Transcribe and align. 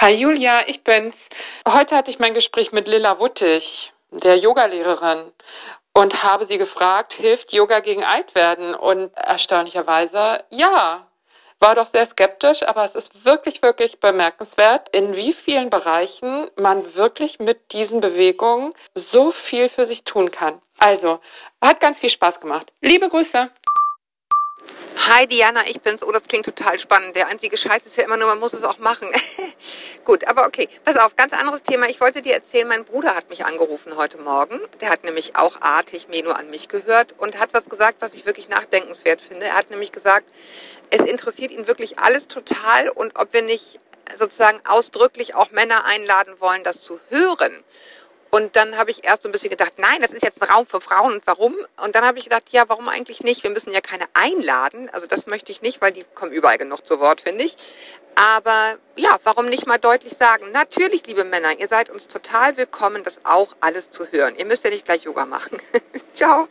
Hi 0.00 0.14
Julia, 0.14 0.62
ich 0.68 0.84
bin's. 0.84 1.16
Heute 1.66 1.96
hatte 1.96 2.12
ich 2.12 2.20
mein 2.20 2.32
Gespräch 2.32 2.70
mit 2.70 2.86
Lilla 2.86 3.18
Wuttig, 3.18 3.92
der 4.12 4.36
Yogalehrerin, 4.36 5.32
und 5.92 6.22
habe 6.22 6.44
sie 6.44 6.56
gefragt, 6.56 7.14
hilft 7.14 7.52
Yoga 7.52 7.80
gegen 7.80 8.04
Altwerden? 8.04 8.76
Und 8.76 9.10
erstaunlicherweise, 9.16 10.44
ja. 10.50 11.04
War 11.58 11.74
doch 11.74 11.88
sehr 11.88 12.06
skeptisch, 12.06 12.62
aber 12.62 12.84
es 12.84 12.94
ist 12.94 13.24
wirklich, 13.24 13.60
wirklich 13.60 13.98
bemerkenswert, 13.98 14.88
in 14.94 15.16
wie 15.16 15.32
vielen 15.32 15.68
Bereichen 15.68 16.48
man 16.54 16.94
wirklich 16.94 17.40
mit 17.40 17.72
diesen 17.72 18.00
Bewegungen 18.00 18.74
so 18.94 19.32
viel 19.32 19.68
für 19.68 19.86
sich 19.86 20.04
tun 20.04 20.30
kann. 20.30 20.62
Also, 20.78 21.18
hat 21.60 21.80
ganz 21.80 21.98
viel 21.98 22.10
Spaß 22.10 22.38
gemacht. 22.38 22.72
Liebe 22.80 23.08
Grüße. 23.08 23.50
Hi 24.96 25.26
Diana, 25.26 25.66
ich 25.66 25.80
bin's. 25.80 26.02
Oh, 26.02 26.12
das 26.12 26.24
klingt 26.24 26.44
total 26.44 26.78
spannend. 26.78 27.16
Der 27.16 27.28
einzige 27.28 27.56
Scheiß 27.56 27.86
ist 27.86 27.96
ja 27.96 28.04
immer 28.04 28.16
nur, 28.16 28.26
man 28.26 28.40
muss 28.40 28.52
es 28.52 28.62
auch 28.62 28.78
machen. 28.78 29.08
Gut, 30.04 30.26
aber 30.26 30.46
okay. 30.46 30.68
Pass 30.84 30.96
auf, 30.96 31.16
ganz 31.16 31.32
anderes 31.32 31.62
Thema. 31.62 31.88
Ich 31.88 32.00
wollte 32.00 32.20
dir 32.20 32.34
erzählen, 32.34 32.68
mein 32.68 32.84
Bruder 32.84 33.14
hat 33.14 33.30
mich 33.30 33.44
angerufen 33.44 33.96
heute 33.96 34.18
Morgen. 34.18 34.60
Der 34.80 34.90
hat 34.90 35.04
nämlich 35.04 35.36
auch 35.36 35.60
artig 35.60 36.08
mir 36.08 36.22
nur 36.22 36.36
an 36.36 36.50
mich 36.50 36.68
gehört 36.68 37.14
und 37.16 37.38
hat 37.38 37.54
was 37.54 37.64
gesagt, 37.68 37.98
was 38.00 38.12
ich 38.12 38.26
wirklich 38.26 38.48
nachdenkenswert 38.48 39.22
finde. 39.22 39.46
Er 39.46 39.54
hat 39.56 39.70
nämlich 39.70 39.92
gesagt, 39.92 40.26
es 40.90 41.00
interessiert 41.00 41.52
ihn 41.52 41.66
wirklich 41.66 41.98
alles 41.98 42.28
total 42.28 42.88
und 42.88 43.16
ob 43.16 43.32
wir 43.32 43.42
nicht 43.42 43.78
sozusagen 44.18 44.60
ausdrücklich 44.66 45.34
auch 45.34 45.50
Männer 45.50 45.84
einladen 45.84 46.34
wollen, 46.40 46.64
das 46.64 46.80
zu 46.80 46.98
hören. 47.08 47.64
Und 48.30 48.56
dann 48.56 48.76
habe 48.76 48.90
ich 48.90 49.04
erst 49.04 49.22
so 49.22 49.28
ein 49.28 49.32
bisschen 49.32 49.50
gedacht, 49.50 49.74
nein, 49.78 50.02
das 50.02 50.10
ist 50.10 50.22
jetzt 50.22 50.42
ein 50.42 50.48
Raum 50.48 50.66
für 50.66 50.80
Frauen 50.80 51.14
und 51.14 51.26
warum? 51.26 51.54
Und 51.82 51.94
dann 51.94 52.04
habe 52.04 52.18
ich 52.18 52.24
gedacht, 52.24 52.44
ja, 52.50 52.64
warum 52.68 52.88
eigentlich 52.88 53.22
nicht? 53.22 53.42
Wir 53.42 53.50
müssen 53.50 53.72
ja 53.72 53.80
keine 53.80 54.04
einladen. 54.12 54.90
Also 54.90 55.06
das 55.06 55.26
möchte 55.26 55.50
ich 55.50 55.62
nicht, 55.62 55.80
weil 55.80 55.92
die 55.92 56.04
kommen 56.14 56.32
überall 56.32 56.58
genug 56.58 56.86
zu 56.86 57.00
Wort, 57.00 57.22
finde 57.22 57.44
ich. 57.44 57.56
Aber 58.16 58.76
ja, 58.96 59.18
warum 59.24 59.46
nicht 59.46 59.66
mal 59.66 59.78
deutlich 59.78 60.14
sagen, 60.18 60.52
natürlich, 60.52 61.06
liebe 61.06 61.24
Männer, 61.24 61.58
ihr 61.58 61.68
seid 61.68 61.88
uns 61.88 62.06
total 62.06 62.56
willkommen, 62.56 63.02
das 63.02 63.16
auch 63.24 63.54
alles 63.60 63.90
zu 63.90 64.06
hören. 64.06 64.34
Ihr 64.36 64.44
müsst 64.44 64.64
ja 64.64 64.70
nicht 64.70 64.84
gleich 64.84 65.04
Yoga 65.04 65.24
machen. 65.24 65.58
Ciao. 66.14 66.48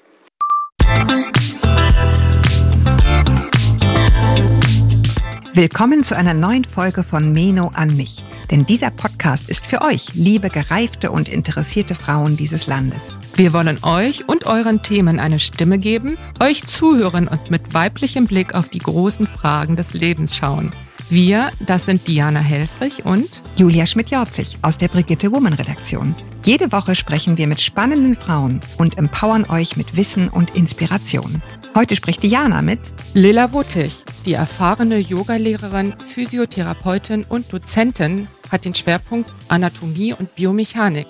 Willkommen 5.54 6.04
zu 6.04 6.16
einer 6.16 6.34
neuen 6.34 6.66
Folge 6.66 7.04
von 7.04 7.34
Meno 7.34 7.72
an 7.76 7.96
mich. 7.96 8.24
Denn 8.52 8.66
dieser 8.66 8.92
Podcast 8.92 9.50
ist 9.50 9.68
für 9.68 9.82
euch, 9.82 10.14
liebe 10.14 10.50
gereifte 10.50 11.12
und 11.12 11.30
interessierte 11.30 11.96
Frauen 11.96 12.38
dieses 12.38 12.68
Landes. 12.68 13.20
Wir 13.36 13.54
wollen 13.54 13.84
euch 13.84 14.28
und 14.28 14.46
euren 14.46 14.84
Themen 14.84 15.20
eine 15.20 15.40
Stimme 15.40 15.80
geben, 15.80 16.18
euch 16.40 16.66
zuhören 16.66 17.28
und 17.28 17.52
mit 17.52 17.74
weiblichem 17.74 18.26
Blick 18.26 18.56
auf 18.56 18.70
die 18.70 18.80
großen 18.80 19.28
Fragen 19.28 19.76
des 19.76 19.94
Lebens 19.94 20.36
schauen. 20.36 20.72
Wir, 21.10 21.52
das 21.66 21.86
sind 21.86 22.06
Diana 22.08 22.42
Helfrich 22.42 23.06
und 23.06 23.42
Julia 23.56 23.86
Schmidt-Jorzig 23.86 24.58
aus 24.62 24.78
der 24.78 24.90
Brigitte 24.90 25.32
Woman 25.32 25.54
Redaktion. 25.54 26.14
Jede 26.44 26.72
Woche 26.74 26.96
sprechen 26.96 27.38
wir 27.38 27.48
mit 27.48 27.62
spannenden 27.62 28.14
Frauen 28.16 28.60
und 28.78 28.98
empowern 28.98 29.46
euch 29.50 29.78
mit 29.78 29.96
Wissen 29.96 30.28
und 30.28 30.54
Inspiration. 30.56 31.42
Heute 31.76 31.96
spricht 31.96 32.24
Diana 32.24 32.62
mit 32.62 32.80
Lilla 33.14 33.54
Wuttig, 33.54 34.04
die 34.26 34.34
erfahrene 34.34 34.98
Yogalehrerin, 34.98 35.94
Physiotherapeutin 36.06 37.24
und 37.24 37.54
Dozentin 37.54 38.28
hat 38.52 38.66
den 38.66 38.76
Schwerpunkt 38.76 39.34
Anatomie 39.48 40.14
und 40.14 40.36
Biomechanik. 40.36 41.08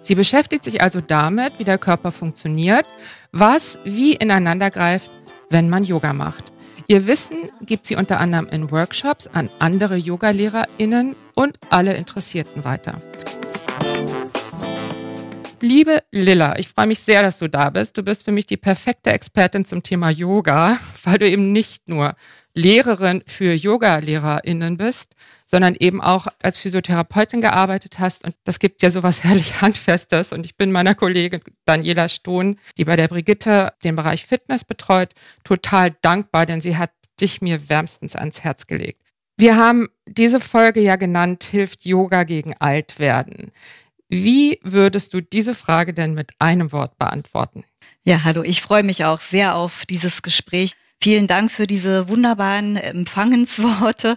Sie 0.00 0.14
beschäftigt 0.14 0.64
sich 0.64 0.82
also 0.82 1.00
damit, 1.00 1.58
wie 1.58 1.64
der 1.64 1.78
Körper 1.78 2.12
funktioniert, 2.12 2.84
was 3.32 3.78
wie 3.84 4.14
ineinander 4.14 4.70
greift, 4.70 5.10
wenn 5.50 5.68
man 5.68 5.84
Yoga 5.84 6.12
macht. 6.12 6.52
Ihr 6.86 7.06
Wissen 7.06 7.50
gibt 7.62 7.86
sie 7.86 7.96
unter 7.96 8.20
anderem 8.20 8.46
in 8.48 8.70
Workshops 8.70 9.26
an 9.26 9.48
andere 9.58 9.96
Yogalehrerinnen 9.96 11.16
und 11.34 11.58
alle 11.70 11.94
Interessierten 11.96 12.64
weiter. 12.64 13.00
Liebe 15.60 16.02
Lilla, 16.10 16.58
ich 16.58 16.68
freue 16.68 16.88
mich 16.88 16.98
sehr, 16.98 17.22
dass 17.22 17.38
du 17.38 17.48
da 17.48 17.70
bist. 17.70 17.96
Du 17.96 18.02
bist 18.02 18.26
für 18.26 18.32
mich 18.32 18.44
die 18.44 18.58
perfekte 18.58 19.10
Expertin 19.12 19.64
zum 19.64 19.82
Thema 19.82 20.10
Yoga, 20.10 20.78
weil 21.04 21.16
du 21.16 21.26
eben 21.26 21.52
nicht 21.52 21.88
nur 21.88 22.14
Lehrerin 22.54 23.22
für 23.26 23.52
Yoga-LehrerInnen 23.52 24.76
bist, 24.76 25.16
sondern 25.44 25.74
eben 25.74 26.00
auch 26.00 26.28
als 26.42 26.58
Physiotherapeutin 26.58 27.40
gearbeitet 27.40 27.98
hast. 27.98 28.24
Und 28.24 28.34
das 28.44 28.58
gibt 28.58 28.82
ja 28.82 28.90
sowas 28.90 29.24
herrlich 29.24 29.60
Handfestes. 29.60 30.32
Und 30.32 30.46
ich 30.46 30.56
bin 30.56 30.72
meiner 30.72 30.94
Kollegin 30.94 31.40
Daniela 31.64 32.08
Stohn, 32.08 32.58
die 32.78 32.84
bei 32.84 32.96
der 32.96 33.08
Brigitte 33.08 33.72
den 33.82 33.96
Bereich 33.96 34.24
Fitness 34.24 34.64
betreut, 34.64 35.14
total 35.42 35.94
dankbar, 36.02 36.46
denn 36.46 36.60
sie 36.60 36.76
hat 36.76 36.90
dich 37.20 37.42
mir 37.42 37.68
wärmstens 37.68 38.16
ans 38.16 38.42
Herz 38.42 38.66
gelegt. 38.66 39.00
Wir 39.36 39.56
haben 39.56 39.88
diese 40.06 40.40
Folge 40.40 40.80
ja 40.80 40.96
genannt, 40.96 41.42
hilft 41.44 41.84
Yoga 41.84 42.22
gegen 42.22 42.54
Altwerden. 42.58 43.50
Wie 44.08 44.60
würdest 44.62 45.12
du 45.12 45.20
diese 45.20 45.56
Frage 45.56 45.92
denn 45.92 46.14
mit 46.14 46.30
einem 46.38 46.70
Wort 46.70 46.98
beantworten? 46.98 47.64
Ja, 48.04 48.22
hallo, 48.22 48.42
ich 48.42 48.62
freue 48.62 48.84
mich 48.84 49.04
auch 49.04 49.20
sehr 49.20 49.56
auf 49.56 49.86
dieses 49.86 50.22
Gespräch. 50.22 50.76
Vielen 51.00 51.26
Dank 51.26 51.50
für 51.50 51.66
diese 51.66 52.08
wunderbaren 52.08 52.76
Empfangensworte. 52.76 54.16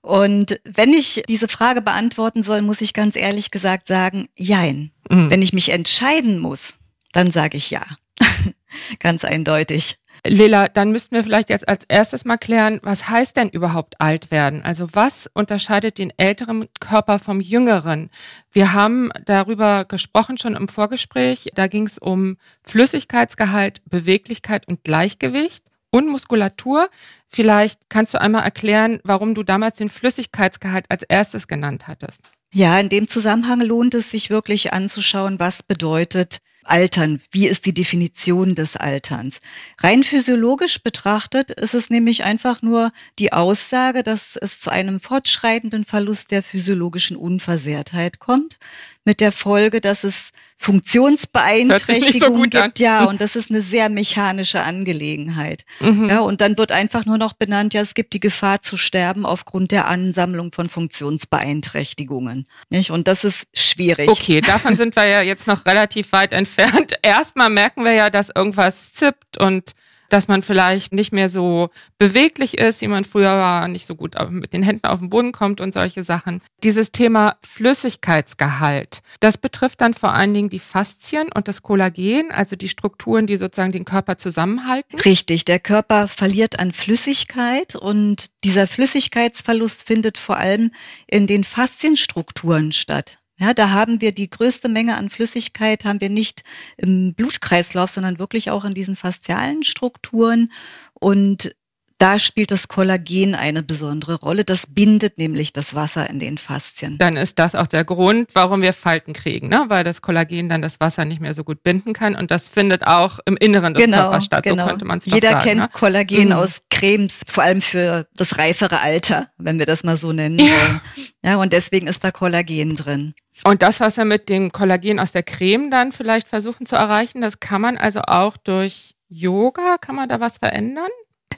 Und 0.00 0.60
wenn 0.64 0.92
ich 0.92 1.22
diese 1.28 1.48
Frage 1.48 1.82
beantworten 1.82 2.42
soll, 2.42 2.62
muss 2.62 2.80
ich 2.80 2.94
ganz 2.94 3.16
ehrlich 3.16 3.50
gesagt 3.50 3.88
sagen, 3.88 4.28
jein. 4.36 4.90
Mhm. 5.10 5.30
Wenn 5.30 5.42
ich 5.42 5.52
mich 5.52 5.70
entscheiden 5.70 6.38
muss, 6.38 6.74
dann 7.12 7.30
sage 7.30 7.56
ich 7.56 7.70
ja. 7.70 7.84
ganz 9.00 9.24
eindeutig. 9.24 9.98
Lila, 10.26 10.68
dann 10.68 10.90
müssten 10.90 11.14
wir 11.14 11.22
vielleicht 11.22 11.48
jetzt 11.48 11.68
als 11.68 11.84
erstes 11.88 12.24
mal 12.24 12.38
klären, 12.38 12.80
was 12.82 13.08
heißt 13.08 13.36
denn 13.36 13.48
überhaupt 13.48 14.00
alt 14.00 14.30
werden? 14.30 14.62
Also 14.62 14.88
was 14.92 15.30
unterscheidet 15.32 15.98
den 15.98 16.12
älteren 16.16 16.66
Körper 16.80 17.18
vom 17.18 17.40
jüngeren? 17.40 18.10
Wir 18.50 18.72
haben 18.72 19.10
darüber 19.24 19.84
gesprochen 19.84 20.38
schon 20.38 20.56
im 20.56 20.68
Vorgespräch. 20.68 21.50
Da 21.54 21.66
ging 21.68 21.86
es 21.86 21.98
um 21.98 22.36
Flüssigkeitsgehalt, 22.62 23.82
Beweglichkeit 23.88 24.66
und 24.66 24.84
Gleichgewicht 24.84 25.67
und 25.90 26.08
Muskulatur. 26.08 26.88
Vielleicht 27.28 27.88
kannst 27.88 28.14
du 28.14 28.20
einmal 28.20 28.44
erklären, 28.44 29.00
warum 29.04 29.34
du 29.34 29.42
damals 29.42 29.76
den 29.76 29.88
Flüssigkeitsgehalt 29.88 30.86
als 30.88 31.02
erstes 31.02 31.48
genannt 31.48 31.88
hattest. 31.88 32.20
Ja, 32.52 32.78
in 32.80 32.88
dem 32.88 33.08
Zusammenhang 33.08 33.60
lohnt 33.60 33.94
es 33.94 34.10
sich 34.10 34.30
wirklich 34.30 34.72
anzuschauen, 34.72 35.38
was 35.38 35.62
bedeutet 35.62 36.38
Altern? 36.64 37.20
Wie 37.30 37.46
ist 37.46 37.66
die 37.66 37.74
Definition 37.74 38.54
des 38.54 38.76
Alterns? 38.76 39.40
Rein 39.78 40.02
physiologisch 40.02 40.82
betrachtet 40.82 41.50
ist 41.50 41.74
es 41.74 41.90
nämlich 41.90 42.24
einfach 42.24 42.62
nur 42.62 42.92
die 43.18 43.32
Aussage, 43.32 44.02
dass 44.02 44.36
es 44.36 44.60
zu 44.60 44.70
einem 44.70 45.00
fortschreitenden 45.00 45.84
Verlust 45.84 46.30
der 46.30 46.42
physiologischen 46.42 47.16
Unversehrtheit 47.16 48.18
kommt, 48.18 48.58
mit 49.08 49.22
der 49.22 49.32
Folge, 49.32 49.80
dass 49.80 50.04
es 50.04 50.32
Funktionsbeeinträchtigungen 50.58 52.52
so 52.52 52.60
gibt. 52.60 52.78
Ja, 52.78 53.04
und 53.08 53.22
das 53.22 53.36
ist 53.36 53.48
eine 53.50 53.62
sehr 53.62 53.88
mechanische 53.88 54.60
Angelegenheit. 54.60 55.64
Mhm. 55.80 56.10
Ja, 56.10 56.20
und 56.20 56.42
dann 56.42 56.58
wird 56.58 56.72
einfach 56.72 57.06
nur 57.06 57.16
noch 57.16 57.32
benannt, 57.32 57.72
ja, 57.72 57.80
es 57.80 57.94
gibt 57.94 58.12
die 58.12 58.20
Gefahr 58.20 58.60
zu 58.60 58.76
sterben 58.76 59.24
aufgrund 59.24 59.70
der 59.70 59.88
Ansammlung 59.88 60.52
von 60.52 60.68
Funktionsbeeinträchtigungen. 60.68 62.46
Nicht? 62.68 62.90
Und 62.90 63.08
das 63.08 63.24
ist 63.24 63.46
schwierig. 63.54 64.10
Okay, 64.10 64.42
davon 64.42 64.76
sind 64.76 64.94
wir 64.94 65.06
ja 65.06 65.22
jetzt 65.22 65.46
noch 65.46 65.64
relativ 65.64 66.12
weit 66.12 66.34
entfernt. 66.34 66.92
Erstmal 67.02 67.48
merken 67.48 67.84
wir 67.84 67.92
ja, 67.92 68.10
dass 68.10 68.28
irgendwas 68.28 68.92
zippt 68.92 69.38
und 69.38 69.72
dass 70.08 70.28
man 70.28 70.42
vielleicht 70.42 70.92
nicht 70.92 71.12
mehr 71.12 71.28
so 71.28 71.70
beweglich 71.98 72.58
ist, 72.58 72.80
wie 72.82 72.88
man 72.88 73.04
früher 73.04 73.32
war, 73.32 73.68
nicht 73.68 73.86
so 73.86 73.94
gut 73.94 74.14
mit 74.30 74.52
den 74.52 74.62
Händen 74.62 74.86
auf 74.86 75.00
den 75.00 75.10
Boden 75.10 75.32
kommt 75.32 75.60
und 75.60 75.74
solche 75.74 76.02
Sachen. 76.02 76.40
Dieses 76.64 76.92
Thema 76.92 77.36
Flüssigkeitsgehalt, 77.42 79.00
das 79.20 79.38
betrifft 79.38 79.80
dann 79.80 79.94
vor 79.94 80.12
allen 80.14 80.34
Dingen 80.34 80.50
die 80.50 80.58
Faszien 80.58 81.28
und 81.34 81.48
das 81.48 81.62
Kollagen, 81.62 82.30
also 82.30 82.56
die 82.56 82.68
Strukturen, 82.68 83.26
die 83.26 83.36
sozusagen 83.36 83.72
den 83.72 83.84
Körper 83.84 84.16
zusammenhalten. 84.16 84.98
Richtig, 85.00 85.44
der 85.44 85.60
Körper 85.60 86.08
verliert 86.08 86.58
an 86.58 86.72
Flüssigkeit 86.72 87.76
und 87.76 88.26
dieser 88.44 88.66
Flüssigkeitsverlust 88.66 89.86
findet 89.86 90.18
vor 90.18 90.36
allem 90.36 90.72
in 91.06 91.26
den 91.26 91.44
Faszienstrukturen 91.44 92.72
statt. 92.72 93.18
Ja, 93.38 93.54
da 93.54 93.70
haben 93.70 94.00
wir 94.00 94.12
die 94.12 94.28
größte 94.28 94.68
Menge 94.68 94.96
an 94.96 95.10
Flüssigkeit, 95.10 95.84
haben 95.84 96.00
wir 96.00 96.10
nicht 96.10 96.42
im 96.76 97.14
Blutkreislauf, 97.14 97.90
sondern 97.90 98.18
wirklich 98.18 98.50
auch 98.50 98.64
in 98.64 98.74
diesen 98.74 98.96
faszialen 98.96 99.62
Strukturen. 99.62 100.50
Und 100.94 101.54
da 101.98 102.20
spielt 102.20 102.52
das 102.52 102.68
Kollagen 102.68 103.34
eine 103.34 103.64
besondere 103.64 104.14
Rolle. 104.20 104.44
Das 104.44 104.68
bindet 104.68 105.18
nämlich 105.18 105.52
das 105.52 105.74
Wasser 105.74 106.08
in 106.08 106.20
den 106.20 106.38
Faszien. 106.38 106.96
Dann 106.96 107.16
ist 107.16 107.40
das 107.40 107.56
auch 107.56 107.66
der 107.66 107.84
Grund, 107.84 108.30
warum 108.34 108.62
wir 108.62 108.72
Falten 108.72 109.12
kriegen, 109.12 109.48
ne? 109.48 109.64
weil 109.66 109.82
das 109.82 110.00
Kollagen 110.00 110.48
dann 110.48 110.62
das 110.62 110.78
Wasser 110.78 111.04
nicht 111.04 111.20
mehr 111.20 111.34
so 111.34 111.42
gut 111.42 111.64
binden 111.64 111.92
kann. 111.92 112.14
Und 112.14 112.30
das 112.30 112.48
findet 112.48 112.86
auch 112.86 113.18
im 113.26 113.36
Inneren 113.36 113.74
des 113.74 113.84
genau, 113.84 114.02
Körpers 114.02 114.24
statt. 114.24 114.44
Genau. 114.44 114.62
So 114.62 114.68
könnte 114.68 114.84
man 114.84 114.98
es 114.98 115.06
Jeder 115.06 115.32
sagen, 115.32 115.44
kennt 115.44 115.60
ne? 115.62 115.68
Kollagen 115.72 116.26
mhm. 116.26 116.32
aus 116.32 116.62
Cremes, 116.70 117.22
vor 117.26 117.42
allem 117.42 117.60
für 117.60 118.06
das 118.16 118.38
reifere 118.38 118.80
Alter, 118.80 119.30
wenn 119.36 119.58
wir 119.58 119.66
das 119.66 119.82
mal 119.82 119.96
so 119.96 120.12
nennen 120.12 120.38
wollen. 120.38 120.80
Ja, 121.24 121.36
und 121.36 121.52
deswegen 121.52 121.88
ist 121.88 122.04
da 122.04 122.12
Kollagen 122.12 122.76
drin. 122.76 123.14
Und 123.44 123.62
das, 123.62 123.80
was 123.80 123.96
wir 123.96 124.04
mit 124.04 124.28
dem 124.28 124.52
Kollagen 124.52 124.98
aus 124.98 125.12
der 125.12 125.22
Creme 125.22 125.70
dann 125.70 125.92
vielleicht 125.92 126.28
versuchen 126.28 126.66
zu 126.66 126.76
erreichen, 126.76 127.20
das 127.20 127.40
kann 127.40 127.60
man 127.60 127.76
also 127.76 128.00
auch 128.02 128.36
durch 128.36 128.94
Yoga, 129.08 129.78
kann 129.78 129.96
man 129.96 130.08
da 130.08 130.20
was 130.20 130.38
verändern? 130.38 130.90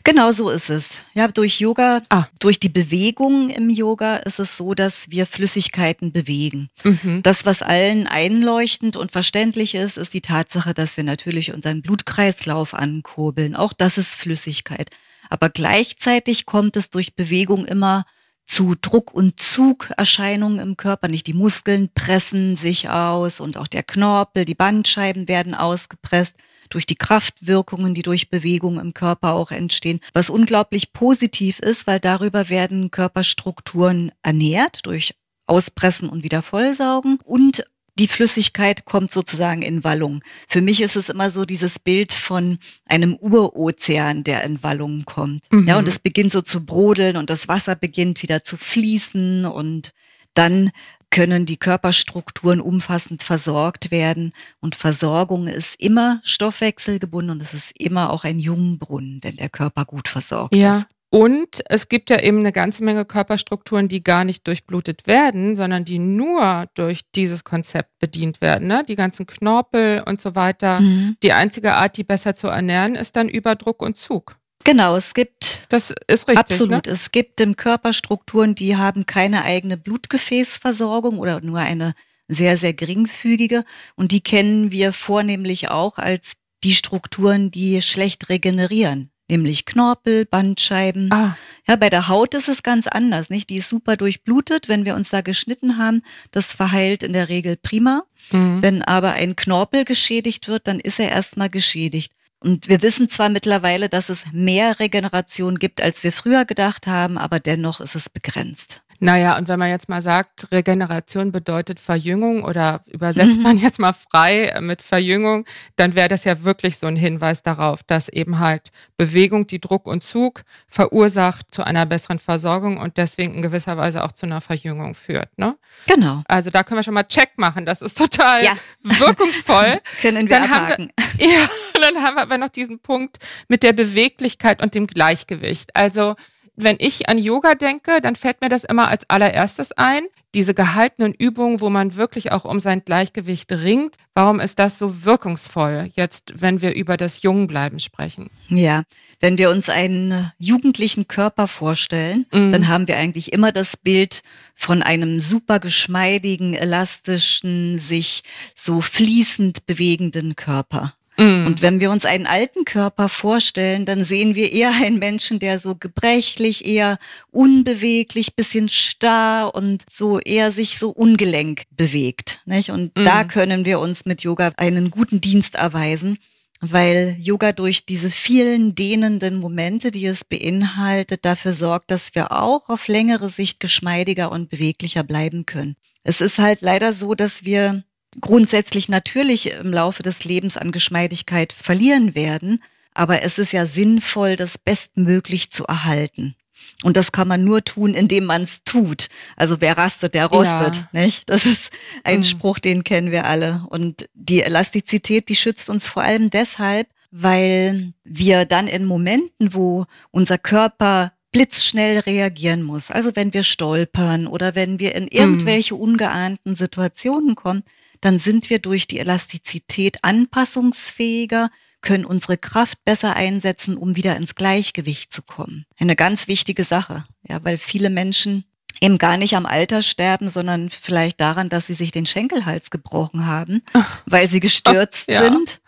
Genau 0.03 0.33
so 0.33 0.49
ist 0.49 0.71
es. 0.71 1.03
Ja, 1.15 1.29
durch 1.29 1.61
Yoga, 1.61 2.01
ah. 2.09 2.27
durch 2.39 2.59
die 2.59 2.71
Bewegung 2.71 3.51
im 3.51 3.69
Yoga 3.69 4.17
ist 4.17 4.39
es 4.39 4.57
so, 4.57 4.75
dass 4.75 5.11
wir 5.11 5.27
Flüssigkeiten 5.27 6.11
bewegen. 6.11 6.71
Mhm. 6.85 7.23
Das, 7.23 7.45
was 7.45 7.61
allen 7.61 8.07
einleuchtend 8.07 8.97
und 8.97 9.13
verständlich 9.13 9.75
ist, 9.75 9.99
ist 9.99 10.15
die 10.15 10.23
Tatsache, 10.23 10.73
dass 10.73 10.97
wir 10.97 11.05
natürlich 11.05 11.53
unseren 11.53 11.83
Blutkreislauf 11.83 12.73
ankurbeln. 12.73 13.55
Auch 13.55 13.75
das 13.75 13.99
ist 13.99 14.15
Flüssigkeit. 14.15 14.91
Aber 15.29 15.51
gleichzeitig 15.51 16.47
kommt 16.47 16.77
es 16.77 16.89
durch 16.91 17.15
Bewegung 17.15 17.67
immer 17.67 18.07
zu 18.51 18.75
Druck- 18.75 19.15
und 19.15 19.39
Zugerscheinungen 19.39 20.59
im 20.59 20.77
Körper. 20.77 21.07
Nicht 21.07 21.29
die 21.29 21.35
Muskeln 21.35 21.89
pressen 21.95 22.57
sich 22.57 22.89
aus 22.89 23.41
und 23.41 23.57
auch 23.57 23.69
der 23.69 23.85
Knorpel, 23.85 24.45
die 24.45 24.57
Bandscheiben 24.57 25.29
werden 25.29 25.55
ausgepresst 25.55 26.35
durch 26.69 26.85
die 26.85 26.97
Kraftwirkungen, 26.97 27.95
die 27.95 28.03
durch 28.03 28.29
Bewegung 28.29 28.81
im 28.81 28.93
Körper 28.93 29.35
auch 29.35 29.53
entstehen, 29.53 30.01
was 30.13 30.31
unglaublich 30.31 30.93
positiv 30.93 31.61
ist, 31.61 31.87
weil 31.87 32.01
darüber 32.01 32.49
werden 32.49 32.91
Körperstrukturen 32.91 34.11
ernährt 34.23 34.85
durch 34.85 35.15
Auspressen 35.47 36.09
und 36.09 36.25
wieder 36.25 36.43
Vollsaugen 36.43 37.19
und 37.23 37.65
die 38.01 38.09
Flüssigkeit 38.09 38.87
kommt 38.87 39.13
sozusagen 39.13 39.61
in 39.61 39.85
Wallung. 39.85 40.25
Für 40.49 40.63
mich 40.63 40.81
ist 40.81 40.97
es 40.97 41.11
immer 41.11 41.31
so 41.31 41.45
dieses 41.45 41.79
Bild 41.79 42.15
von 42.15 42.59
einem 42.87 43.15
Urozean, 43.15 44.25
der 44.25 44.43
in 44.45 44.63
Wallung 44.63 45.05
kommt. 45.05 45.45
Mhm. 45.53 45.69
Ja, 45.69 45.79
und 45.79 45.87
es 45.87 45.99
beginnt 45.99 46.33
so 46.33 46.41
zu 46.41 46.65
brodeln 46.65 47.19
und 47.19 47.29
das 47.29 47.47
Wasser 47.47 47.77
beginnt 47.77 48.23
wieder 48.23 48.43
zu 48.43 48.57
fließen 48.57 49.45
und 49.45 49.93
dann 50.33 50.71
können 51.11 51.45
die 51.45 51.59
Körperstrukturen 51.59 52.61
umfassend 52.61 53.23
versorgt 53.23 53.91
werden. 53.91 54.33
Und 54.61 54.77
Versorgung 54.77 55.47
ist 55.47 55.79
immer 55.79 56.21
stoffwechselgebunden 56.25 57.31
und 57.33 57.43
es 57.43 57.53
ist 57.53 57.79
immer 57.79 58.11
auch 58.11 58.25
ein 58.25 58.39
Jungbrunnen, 58.39 59.19
wenn 59.23 59.37
der 59.37 59.51
Körper 59.51 59.85
gut 59.85 60.09
versorgt 60.09 60.55
ja. 60.55 60.79
ist. 60.79 60.87
Und 61.13 61.61
es 61.67 61.89
gibt 61.89 62.09
ja 62.09 62.21
eben 62.21 62.39
eine 62.39 62.53
ganze 62.53 62.85
Menge 62.85 63.05
Körperstrukturen, 63.05 63.89
die 63.89 64.05
gar 64.05 64.25
nicht 64.25 64.47
durchblutet 64.47 65.09
werden, 65.09 65.57
sondern 65.57 65.85
die 65.85 65.99
nur 65.99 66.67
durch 66.75 67.01
dieses 67.17 67.43
Konzept 67.43 67.99
bedient 67.99 68.41
werden. 68.41 68.69
Ne? 68.69 68.85
Die 68.89 68.95
ganzen 68.95 69.27
Knorpel 69.27 70.05
und 70.07 70.21
so 70.21 70.37
weiter. 70.37 70.81
Mhm. 70.81 71.17
Die 71.25 71.33
einzige 71.33 71.75
Art, 71.75 71.97
die 71.97 72.05
besser 72.05 72.37
zu 72.37 72.47
ernähren, 72.47 72.95
ist 72.95 73.17
dann 73.17 73.29
Überdruck 73.29 73.83
und 73.83 73.99
Zug. 73.99 74.37
Genau, 74.63 74.95
es 74.95 75.13
gibt. 75.13 75.67
Das 75.71 75.93
ist 76.07 76.29
richtig. 76.29 76.39
Absolut. 76.39 76.87
Ne? 76.87 76.93
Es 76.93 77.11
gibt 77.11 77.41
im 77.41 77.57
Körper 77.57 77.93
Strukturen, 77.93 78.55
die 78.55 78.77
haben 78.77 79.05
keine 79.05 79.43
eigene 79.43 79.77
Blutgefäßversorgung 79.77 81.19
oder 81.19 81.41
nur 81.41 81.59
eine 81.59 81.95
sehr, 82.29 82.57
sehr 82.57 82.73
geringfügige. 82.73 83.65
Und 83.97 84.13
die 84.13 84.21
kennen 84.21 84.71
wir 84.71 84.93
vornehmlich 84.93 85.71
auch 85.71 85.99
als 85.99 86.35
die 86.63 86.73
Strukturen, 86.73 87.51
die 87.51 87.83
schlecht 87.83 88.29
regenerieren 88.29 89.11
nämlich 89.31 89.65
Knorpel, 89.65 90.27
Bandscheiben. 90.27 91.11
Ah. 91.13 91.37
Ja, 91.67 91.77
bei 91.77 91.89
der 91.89 92.09
Haut 92.09 92.35
ist 92.35 92.49
es 92.49 92.63
ganz 92.63 92.87
anders, 92.87 93.31
nicht? 93.31 93.49
Die 93.49 93.57
ist 93.57 93.69
super 93.69 93.97
durchblutet, 93.97 94.69
wenn 94.69 94.85
wir 94.85 94.95
uns 94.95 95.11
da 95.11 95.21
geschnitten 95.21 95.79
haben. 95.79 96.03
Das 96.33 96.53
verheilt 96.53 97.03
in 97.03 97.13
der 97.13 97.29
Regel 97.29 97.57
prima. 97.57 98.03
Mhm. 98.33 98.63
Wenn 98.63 98.83
aber 98.83 99.13
ein 99.13 99.37
Knorpel 99.37 99.85
geschädigt 99.85 100.49
wird, 100.49 100.67
dann 100.67 100.81
ist 100.81 101.01
er 101.01 101.11
erstmal 101.11 101.49
geschädigt. 101.49 102.13
Und 102.41 102.69
wir 102.69 102.83
wissen 102.83 103.09
zwar 103.09 103.29
mittlerweile, 103.29 103.89
dass 103.89 104.09
es 104.09 104.25
mehr 104.33 104.81
Regeneration 104.81 105.59
gibt, 105.59 105.83
als 105.83 106.03
wir 106.03 106.13
früher 106.13 106.45
gedacht 106.47 106.87
haben, 106.87 107.19
aber 107.19 107.39
dennoch 107.39 107.81
ist 107.81 107.95
es 107.95 108.09
begrenzt. 108.09 108.83
Naja, 109.03 109.39
und 109.39 109.49
wenn 109.49 109.59
man 109.59 109.71
jetzt 109.71 109.89
mal 109.89 110.03
sagt, 110.03 110.47
Regeneration 110.53 111.33
bedeutet 111.33 111.81
Verjüngung 111.81 112.45
oder 112.45 112.85
übersetzt 112.87 113.39
mhm. 113.39 113.45
man 113.45 113.59
jetzt 113.59 113.79
mal 113.79 113.95
frei 113.95 114.55
mit 114.61 114.83
Verjüngung, 114.83 115.47
dann 115.77 115.95
wäre 115.95 116.09
das 116.09 116.25
ja 116.25 116.45
wirklich 116.45 116.79
so 116.79 116.87
ein 116.87 116.97
Hinweis 116.97 117.43
darauf, 117.43 117.83
dass 117.83 118.11
eben 118.11 118.39
halt 118.39 118.71
Bewegung, 118.99 119.47
die 119.47 119.59
Druck 119.59 119.87
und 119.87 120.05
Zug 120.05 120.43
verursacht 120.67 121.47
zu 121.51 121.65
einer 121.65 121.87
besseren 121.87 122.19
Versorgung 122.19 122.77
und 122.77 122.99
deswegen 122.99 123.35
in 123.35 123.43
gewisser 123.43 123.79
Weise 123.79 124.05
auch 124.05 124.13
zu 124.13 124.27
einer 124.27 124.43
Verjüngung 124.43 124.95
führt. 124.95 125.37
Ne? 125.39 125.57
Genau. 125.87 126.23
Also 126.29 126.51
da 126.51 126.63
können 126.63 126.79
wir 126.79 126.83
schon 126.83 126.95
mal 126.95 127.05
Check 127.05 127.39
machen. 127.39 127.65
Das 127.65 127.81
ist 127.81 127.97
total 127.97 128.45
ja. 128.45 128.53
wirkungsvoll. 128.83 129.81
können 130.03 130.29
wir 130.29 130.41
dann 130.41 130.51
abhaken. 130.51 130.93
Wir, 131.17 131.29
ja, 131.31 131.49
dann 131.73 132.03
haben 132.03 132.17
wir 132.17 132.23
aber 132.23 132.37
noch 132.37 132.51
diesen 132.51 132.81
Punkt 132.81 133.17
mit 133.49 133.63
der 133.63 133.73
Beweglichkeit 133.73 134.63
und 134.63 134.75
dem 134.75 134.87
Gleichgewicht. 134.87 135.75
Also 135.75 136.17
wenn 136.63 136.77
ich 136.79 137.09
an 137.09 137.19
Yoga 137.19 137.55
denke, 137.55 138.01
dann 138.01 138.17
fällt 138.17 138.41
mir 138.41 138.49
das 138.49 138.65
immer 138.65 138.89
als 138.89 139.09
allererstes 139.09 139.73
ein. 139.73 140.03
Diese 140.35 140.55
gehaltenen 140.55 141.13
Übungen, 141.13 141.61
wo 141.61 141.71
man 141.71 141.97
wirklich 141.97 142.31
auch 142.33 142.45
um 142.45 142.61
sein 142.61 142.83
Gleichgewicht 142.85 143.51
ringt. 143.51 143.97
Warum 144.15 144.39
ist 144.39 144.59
das 144.59 144.79
so 144.79 145.05
wirkungsvoll, 145.05 145.91
jetzt, 145.95 146.35
wenn 146.41 146.63
wir 146.63 146.75
über 146.75 146.97
das 146.97 147.23
Jungbleiben 147.23 147.79
sprechen? 147.81 148.31
Ja, 148.49 148.85
wenn 149.19 149.39
wir 149.39 149.51
uns 149.51 149.69
einen 149.69 150.33
jugendlichen 150.39 151.09
Körper 151.09 151.49
vorstellen, 151.49 152.27
mhm. 152.33 152.53
dann 152.53 152.69
haben 152.69 152.87
wir 152.87 152.97
eigentlich 152.97 153.33
immer 153.33 153.53
das 153.53 153.77
Bild 153.77 154.23
von 154.55 154.83
einem 154.83 155.21
super 155.21 155.59
geschmeidigen, 155.59 156.55
elastischen, 156.55 157.79
sich 157.79 158.23
so 158.55 158.81
fließend 158.81 159.67
bewegenden 159.67 160.37
Körper. 160.37 160.95
Mhm. 161.21 161.47
Und 161.47 161.63
wenn 161.63 161.81
wir 161.81 161.91
uns 161.91 162.05
einen 162.05 162.27
alten 162.27 162.65
Körper 162.65 163.09
vorstellen, 163.09 163.85
dann 163.85 164.05
sehen 164.05 164.35
wir 164.35 164.53
eher 164.53 164.73
einen 164.73 164.99
Menschen, 164.99 165.39
der 165.39 165.59
so 165.59 165.75
gebrechlich, 165.75 166.65
eher 166.67 166.99
unbeweglich, 167.31 168.35
bisschen 168.35 168.69
starr 168.69 169.55
und 169.55 169.85
so 169.91 170.19
eher 170.19 170.51
sich 170.51 170.79
so 170.79 170.91
ungelenk 170.91 171.63
bewegt. 171.71 172.41
Nicht? 172.47 172.71
Und 172.71 172.97
mhm. 172.97 173.05
da 173.05 173.25
können 173.25 173.65
wir 173.65 173.81
uns 173.81 174.07
mit 174.07 174.23
Yoga 174.23 174.53
einen 174.57 174.91
guten 174.91 175.21
Dienst 175.21 175.57
erweisen 175.57 176.19
weil 176.63 177.17
Yoga 177.19 177.53
durch 177.53 177.87
diese 177.87 178.11
vielen 178.11 178.75
dehnenden 178.75 179.39
Momente, 179.39 179.91
die 179.91 180.05
es 180.05 180.25
beinhaltet, 180.25 181.25
dafür 181.25 181.55
sorgt, 181.55 181.91
dass 181.91 182.15
wir 182.15 182.33
auch 182.33 182.69
auf 182.69 182.87
längere 182.87 183.31
Sicht 183.31 183.61
geschmeidiger 183.61 184.31
und 184.31 184.51
beweglicher 184.51 185.03
bleiben 185.03 185.47
können. 185.47 185.77
Es 186.03 186.21
ist 186.21 186.39
halt 186.39 186.61
leider 186.61 186.93
so, 186.93 187.15
dass 187.15 187.47
wir 187.47 187.83
grundsätzlich 188.21 188.89
natürlich 188.89 189.51
im 189.51 189.73
Laufe 189.73 190.03
des 190.03 190.25
Lebens 190.25 190.57
an 190.57 190.73
Geschmeidigkeit 190.73 191.53
verlieren 191.53 192.15
werden. 192.15 192.63
Aber 192.93 193.23
es 193.23 193.39
ist 193.39 193.53
ja 193.53 193.67
sinnvoll, 193.67 194.37
das 194.37 194.59
bestmöglich 194.59 195.51
zu 195.51 195.65
erhalten. 195.65 196.35
Und 196.83 196.97
das 196.97 197.13
kann 197.13 197.29
man 197.29 197.45
nur 197.45 197.63
tun, 197.65 197.95
indem 197.95 198.25
man 198.25 198.43
es 198.43 198.65
tut. 198.65 199.09
Also 199.37 199.61
wer 199.61 199.77
rastet, 199.77 200.15
der 200.15 200.27
rostet, 200.27 200.77
ja. 200.93 201.01
nicht? 201.01 201.29
Das 201.29 201.47
ist 201.47 201.71
ein 202.05 202.19
mhm. 202.19 202.25
Spruch, 202.25 202.59
den 202.59 202.85
kennen 202.85 203.11
wir 203.11 203.27
alle. 203.27 203.67
Und 203.69 204.09
die 204.15 204.43
Elastizität, 204.43 205.29
die 205.29 205.37
schützt 205.37 205.69
uns 205.69 205.89
vor 205.89 206.03
allem 206.03 206.31
deshalb, 206.31 206.89
weil 207.11 207.93
wir 208.05 208.45
dann 208.45 208.67
in 208.67 208.85
Momenten, 208.85 209.55
wo 209.55 209.87
unser 210.11 210.39
Körper 210.39 211.13
blitzschnell 211.33 212.01
reagieren 212.01 212.63
muss, 212.63 212.91
also 212.91 213.15
wenn 213.15 213.33
wir 213.33 213.45
stolpern 213.45 214.27
oder 214.27 214.55
wenn 214.57 214.81
wir 214.81 214.95
in 214.95 215.05
mhm. 215.05 215.11
irgendwelche 215.13 215.77
ungeahnten 215.77 216.55
Situationen 216.55 217.37
kommen, 217.37 217.63
dann 218.01 218.19
sind 218.19 218.51
wir 218.51 218.59
durch 218.59 218.87
die 218.87 218.99
Elastizität 218.99 220.03
anpassungsfähiger, 220.03 221.51
können 221.83 222.05
unsere 222.05 222.37
Kraft 222.37 222.85
besser 222.85 223.17
einsetzen, 223.17 223.77
um 223.77 223.97
wieder 223.97 224.17
ins 224.17 224.35
Gleichgewicht 224.35 225.13
zu 225.13 225.23
kommen. 225.23 225.65
Eine 225.79 225.97
ganz 225.97 226.29
wichtige 226.29 226.65
Sache, 226.65 227.05
ja, 227.27 227.43
weil 227.45 227.57
viele 227.57 227.91
Menschen 227.91 228.45
eben 228.81 228.99
gar 228.99 229.17
nicht 229.17 229.37
am 229.37 229.47
Alter 229.47 229.83
sterben, 229.83 230.29
sondern 230.29 230.71
vielleicht 230.71 231.21
daran, 231.21 231.49
dass 231.49 231.67
sie 231.67 231.75
sich 231.75 231.93
den 231.93 232.07
Schenkelhals 232.07 232.71
gebrochen 232.71 233.27
haben, 233.27 233.63
weil 234.07 234.29
sie 234.29 234.41
gestürzt 234.41 235.09
ja. 235.11 235.23
sind, 235.23 235.61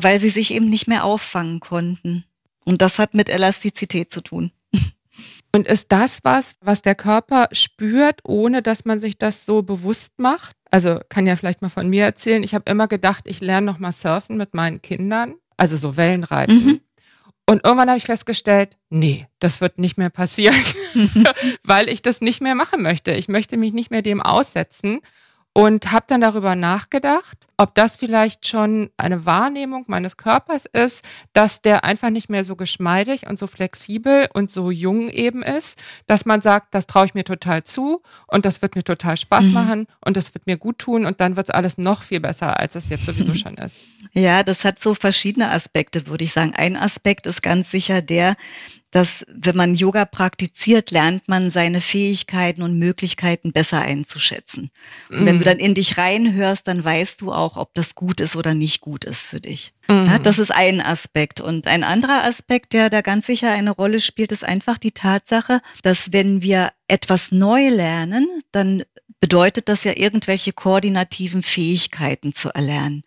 weil 0.00 0.20
sie 0.20 0.30
sich 0.30 0.52
eben 0.54 0.68
nicht 0.68 0.88
mehr 0.88 1.04
auffangen 1.04 1.60
konnten. 1.60 2.24
Und 2.64 2.82
das 2.82 2.98
hat 2.98 3.14
mit 3.14 3.30
Elastizität 3.30 4.12
zu 4.12 4.20
tun. 4.20 4.52
Und 5.54 5.66
ist 5.66 5.90
das 5.92 6.20
was, 6.24 6.56
was 6.60 6.82
der 6.82 6.94
Körper 6.94 7.48
spürt, 7.52 8.20
ohne 8.24 8.62
dass 8.62 8.84
man 8.84 9.00
sich 9.00 9.16
das 9.16 9.46
so 9.46 9.62
bewusst 9.62 10.12
macht? 10.18 10.54
Also 10.70 11.00
kann 11.08 11.26
ja 11.26 11.36
vielleicht 11.36 11.62
mal 11.62 11.68
von 11.68 11.88
mir 11.88 12.04
erzählen. 12.04 12.42
Ich 12.42 12.54
habe 12.54 12.70
immer 12.70 12.88
gedacht, 12.88 13.24
ich 13.26 13.40
lerne 13.40 13.66
noch 13.66 13.78
mal 13.78 13.92
surfen 13.92 14.36
mit 14.36 14.54
meinen 14.54 14.82
Kindern, 14.82 15.34
also 15.56 15.76
so 15.76 15.96
Wellenreiten. 15.96 16.64
Mhm. 16.64 16.80
Und 17.46 17.64
irgendwann 17.64 17.88
habe 17.88 17.96
ich 17.96 18.04
festgestellt, 18.04 18.76
nee, 18.90 19.26
das 19.38 19.62
wird 19.62 19.78
nicht 19.78 19.96
mehr 19.96 20.10
passieren, 20.10 20.60
weil 21.62 21.88
ich 21.88 22.02
das 22.02 22.20
nicht 22.20 22.42
mehr 22.42 22.54
machen 22.54 22.82
möchte. 22.82 23.12
Ich 23.12 23.28
möchte 23.28 23.56
mich 23.56 23.72
nicht 23.72 23.90
mehr 23.90 24.02
dem 24.02 24.20
aussetzen 24.20 25.00
und 25.52 25.90
habe 25.90 26.04
dann 26.08 26.20
darüber 26.20 26.54
nachgedacht, 26.54 27.48
ob 27.56 27.74
das 27.74 27.96
vielleicht 27.96 28.46
schon 28.46 28.90
eine 28.96 29.26
Wahrnehmung 29.26 29.84
meines 29.88 30.16
Körpers 30.16 30.66
ist, 30.66 31.04
dass 31.32 31.60
der 31.60 31.84
einfach 31.84 32.10
nicht 32.10 32.30
mehr 32.30 32.44
so 32.44 32.54
geschmeidig 32.54 33.26
und 33.26 33.38
so 33.38 33.48
flexibel 33.48 34.28
und 34.32 34.50
so 34.50 34.70
jung 34.70 35.08
eben 35.08 35.42
ist, 35.42 35.82
dass 36.06 36.24
man 36.24 36.40
sagt, 36.40 36.74
das 36.74 36.86
traue 36.86 37.06
ich 37.06 37.14
mir 37.14 37.24
total 37.24 37.64
zu 37.64 38.02
und 38.28 38.44
das 38.44 38.62
wird 38.62 38.76
mir 38.76 38.84
total 38.84 39.16
Spaß 39.16 39.46
mhm. 39.46 39.52
machen 39.52 39.86
und 40.04 40.16
das 40.16 40.32
wird 40.34 40.46
mir 40.46 40.56
gut 40.56 40.78
tun 40.78 41.04
und 41.04 41.20
dann 41.20 41.34
wird 41.34 41.48
es 41.48 41.54
alles 41.54 41.78
noch 41.78 42.02
viel 42.02 42.20
besser, 42.20 42.60
als 42.60 42.76
es 42.76 42.88
jetzt 42.88 43.06
sowieso 43.06 43.34
schon 43.34 43.56
ist. 43.56 43.80
Ja, 44.12 44.44
das 44.44 44.64
hat 44.64 44.78
so 44.78 44.94
verschiedene 44.94 45.50
Aspekte, 45.50 46.06
würde 46.06 46.24
ich 46.24 46.32
sagen. 46.32 46.54
Ein 46.54 46.76
Aspekt 46.76 47.26
ist 47.26 47.42
ganz 47.42 47.70
sicher 47.70 48.00
der, 48.00 48.36
dass 48.90 49.26
wenn 49.28 49.56
man 49.56 49.74
Yoga 49.74 50.06
praktiziert, 50.06 50.90
lernt 50.90 51.28
man 51.28 51.50
seine 51.50 51.80
Fähigkeiten 51.80 52.62
und 52.62 52.78
Möglichkeiten 52.78 53.52
besser 53.52 53.80
einzuschätzen. 53.80 54.70
Und 55.10 55.26
wenn 55.26 55.38
du 55.38 55.44
mhm. 55.44 55.44
dann 55.44 55.58
in 55.58 55.74
dich 55.74 55.98
reinhörst, 55.98 56.66
dann 56.66 56.82
weißt 56.82 57.20
du 57.20 57.32
auch, 57.32 57.56
ob 57.56 57.74
das 57.74 57.94
gut 57.94 58.20
ist 58.20 58.34
oder 58.34 58.54
nicht 58.54 58.80
gut 58.80 59.04
ist 59.04 59.26
für 59.26 59.40
dich. 59.40 59.74
Mhm. 59.88 60.06
Ja, 60.06 60.18
das 60.18 60.38
ist 60.38 60.54
ein 60.54 60.80
Aspekt. 60.80 61.40
Und 61.40 61.66
ein 61.66 61.84
anderer 61.84 62.24
Aspekt, 62.24 62.72
der 62.72 62.88
da 62.88 63.02
ganz 63.02 63.26
sicher 63.26 63.50
eine 63.50 63.72
Rolle 63.72 64.00
spielt, 64.00 64.32
ist 64.32 64.44
einfach 64.44 64.78
die 64.78 64.92
Tatsache, 64.92 65.60
dass 65.82 66.12
wenn 66.12 66.40
wir 66.40 66.72
etwas 66.86 67.30
neu 67.30 67.68
lernen, 67.68 68.26
dann 68.52 68.84
bedeutet 69.20 69.68
das 69.68 69.84
ja 69.84 69.92
irgendwelche 69.96 70.52
koordinativen 70.52 71.42
Fähigkeiten 71.42 72.32
zu 72.32 72.50
erlernen. 72.50 73.04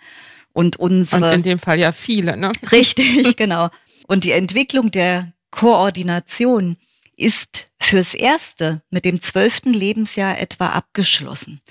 Und 0.54 0.78
unsere. 0.78 1.26
Und 1.26 1.34
in 1.34 1.42
dem 1.44 1.60
Fall 1.60 1.80
ja 1.80 1.92
viele, 1.92 2.38
ne? 2.38 2.52
Richtig, 2.72 3.36
genau. 3.38 3.70
Und 4.08 4.26
die 4.26 4.32
Entwicklung 4.32 4.92
der 4.92 5.32
Koordination 5.52 6.78
ist 7.16 7.72
fürs 7.80 8.14
Erste 8.14 8.82
mit 8.90 9.06
dem 9.06 9.22
zwölften 9.22 9.74
Lebensjahr 9.74 10.40
etwa 10.40 10.70
abgeschlossen. 10.70 11.62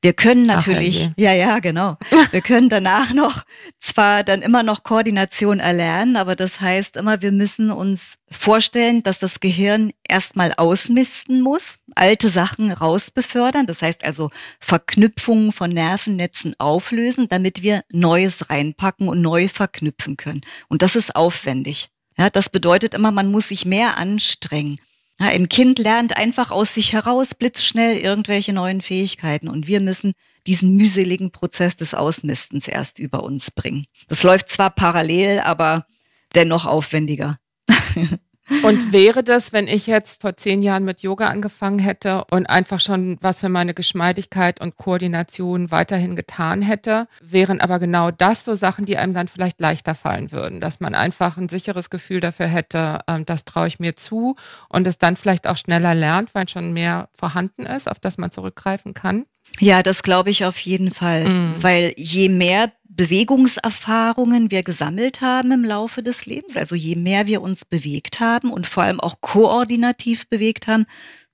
Wir 0.00 0.12
können 0.12 0.44
natürlich, 0.44 1.08
Ach, 1.10 1.14
ja, 1.16 1.32
ja, 1.32 1.58
genau. 1.58 1.96
Wir 2.30 2.40
können 2.40 2.68
danach 2.68 3.12
noch 3.12 3.42
zwar 3.80 4.22
dann 4.22 4.42
immer 4.42 4.62
noch 4.62 4.84
Koordination 4.84 5.58
erlernen, 5.58 6.14
aber 6.14 6.36
das 6.36 6.60
heißt 6.60 6.94
immer, 6.96 7.20
wir 7.20 7.32
müssen 7.32 7.72
uns 7.72 8.14
vorstellen, 8.30 9.02
dass 9.02 9.18
das 9.18 9.40
Gehirn 9.40 9.92
erstmal 10.08 10.52
ausmisten 10.56 11.40
muss, 11.40 11.78
alte 11.96 12.30
Sachen 12.30 12.70
rausbefördern, 12.70 13.66
das 13.66 13.82
heißt 13.82 14.04
also 14.04 14.30
Verknüpfungen 14.60 15.50
von 15.50 15.70
Nervennetzen 15.70 16.54
auflösen, 16.60 17.28
damit 17.28 17.62
wir 17.62 17.82
Neues 17.90 18.50
reinpacken 18.50 19.08
und 19.08 19.20
neu 19.20 19.48
verknüpfen 19.48 20.16
können. 20.16 20.42
Und 20.68 20.82
das 20.82 20.94
ist 20.94 21.16
aufwendig. 21.16 21.90
Ja, 22.18 22.30
das 22.30 22.48
bedeutet 22.48 22.94
immer, 22.94 23.12
man 23.12 23.30
muss 23.30 23.48
sich 23.48 23.64
mehr 23.64 23.96
anstrengen. 23.96 24.80
Ja, 25.20 25.26
ein 25.26 25.48
Kind 25.48 25.78
lernt 25.78 26.16
einfach 26.16 26.50
aus 26.50 26.74
sich 26.74 26.92
heraus 26.92 27.34
blitzschnell 27.34 27.96
irgendwelche 27.98 28.52
neuen 28.52 28.80
Fähigkeiten 28.80 29.48
und 29.48 29.66
wir 29.66 29.80
müssen 29.80 30.12
diesen 30.46 30.76
mühseligen 30.76 31.30
Prozess 31.30 31.76
des 31.76 31.94
Ausmistens 31.94 32.68
erst 32.68 32.98
über 32.98 33.22
uns 33.22 33.50
bringen. 33.50 33.86
Das 34.08 34.22
läuft 34.22 34.48
zwar 34.48 34.70
parallel, 34.70 35.40
aber 35.40 35.86
dennoch 36.34 36.66
aufwendiger. 36.66 37.38
Und 38.64 38.92
wäre 38.92 39.22
das, 39.22 39.52
wenn 39.52 39.68
ich 39.68 39.86
jetzt 39.86 40.22
vor 40.22 40.36
zehn 40.36 40.62
Jahren 40.62 40.84
mit 40.84 41.00
Yoga 41.00 41.28
angefangen 41.28 41.78
hätte 41.78 42.24
und 42.30 42.46
einfach 42.46 42.80
schon 42.80 43.18
was 43.20 43.40
für 43.40 43.48
meine 43.48 43.74
Geschmeidigkeit 43.74 44.60
und 44.60 44.76
Koordination 44.76 45.70
weiterhin 45.70 46.16
getan 46.16 46.62
hätte, 46.62 47.08
wären 47.20 47.60
aber 47.60 47.78
genau 47.78 48.10
das 48.10 48.44
so 48.44 48.54
Sachen, 48.54 48.86
die 48.86 48.96
einem 48.96 49.14
dann 49.14 49.28
vielleicht 49.28 49.60
leichter 49.60 49.94
fallen 49.94 50.32
würden, 50.32 50.60
dass 50.60 50.80
man 50.80 50.94
einfach 50.94 51.36
ein 51.36 51.48
sicheres 51.48 51.90
Gefühl 51.90 52.20
dafür 52.20 52.46
hätte, 52.46 53.00
ähm, 53.06 53.26
das 53.26 53.44
traue 53.44 53.68
ich 53.68 53.80
mir 53.80 53.96
zu 53.96 54.36
und 54.68 54.86
es 54.86 54.98
dann 54.98 55.16
vielleicht 55.16 55.46
auch 55.46 55.56
schneller 55.56 55.94
lernt, 55.94 56.34
weil 56.34 56.48
schon 56.48 56.72
mehr 56.72 57.08
vorhanden 57.14 57.66
ist, 57.66 57.90
auf 57.90 57.98
das 58.00 58.18
man 58.18 58.30
zurückgreifen 58.30 58.94
kann. 58.94 59.26
Ja, 59.60 59.82
das 59.82 60.02
glaube 60.02 60.30
ich 60.30 60.44
auf 60.44 60.58
jeden 60.58 60.90
Fall, 60.90 61.28
mm. 61.28 61.54
weil 61.60 61.94
je 61.96 62.28
mehr 62.28 62.72
Bewegungserfahrungen 62.88 64.50
wir 64.50 64.62
gesammelt 64.62 65.20
haben 65.20 65.52
im 65.52 65.64
Laufe 65.64 66.02
des 66.02 66.26
Lebens, 66.26 66.56
also 66.56 66.74
je 66.74 66.96
mehr 66.96 67.26
wir 67.26 67.42
uns 67.42 67.64
bewegt 67.64 68.18
haben 68.20 68.50
und 68.50 68.66
vor 68.66 68.82
allem 68.82 69.00
auch 69.00 69.20
koordinativ 69.20 70.28
bewegt 70.28 70.66
haben, 70.66 70.86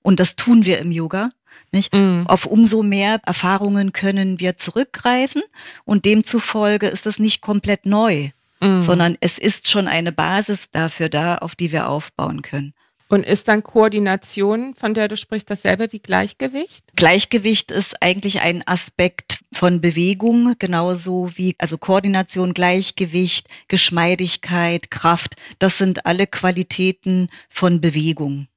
und 0.03 0.19
das 0.19 0.35
tun 0.35 0.65
wir 0.65 0.77
im 0.77 0.91
Yoga, 0.91 1.31
nicht? 1.71 1.93
Mm. 1.93 2.27
Auf 2.27 2.45
umso 2.45 2.83
mehr 2.83 3.19
Erfahrungen 3.25 3.91
können 3.91 4.39
wir 4.39 4.57
zurückgreifen 4.57 5.41
und 5.83 6.05
demzufolge 6.05 6.87
ist 6.87 7.07
es 7.07 7.17
nicht 7.17 7.41
komplett 7.41 7.87
neu, 7.87 8.29
mm. 8.59 8.81
sondern 8.81 9.17
es 9.19 9.39
ist 9.39 9.67
schon 9.67 9.87
eine 9.87 10.11
Basis 10.11 10.69
dafür 10.69 11.09
da, 11.09 11.37
auf 11.37 11.55
die 11.55 11.71
wir 11.71 11.89
aufbauen 11.89 12.43
können. 12.43 12.73
Und 13.07 13.23
ist 13.23 13.47
dann 13.47 13.61
Koordination, 13.61 14.73
von 14.73 14.93
der 14.95 15.07
du 15.07 15.15
sprichst, 15.15 15.49
dasselbe 15.49 15.91
wie 15.91 15.99
Gleichgewicht? 15.99 16.83
Gleichgewicht 16.95 17.71
ist 17.71 18.01
eigentlich 18.01 18.41
ein 18.41 18.63
Aspekt 18.65 19.39
von 19.53 19.79
Bewegung, 19.79 20.55
genauso 20.57 21.29
wie 21.35 21.55
also 21.59 21.77
Koordination, 21.77 22.53
Gleichgewicht, 22.53 23.47
Geschmeidigkeit, 23.67 24.89
Kraft. 24.89 25.35
Das 25.59 25.77
sind 25.77 26.05
alle 26.05 26.25
Qualitäten 26.25 27.29
von 27.47 27.79
Bewegung. 27.79 28.47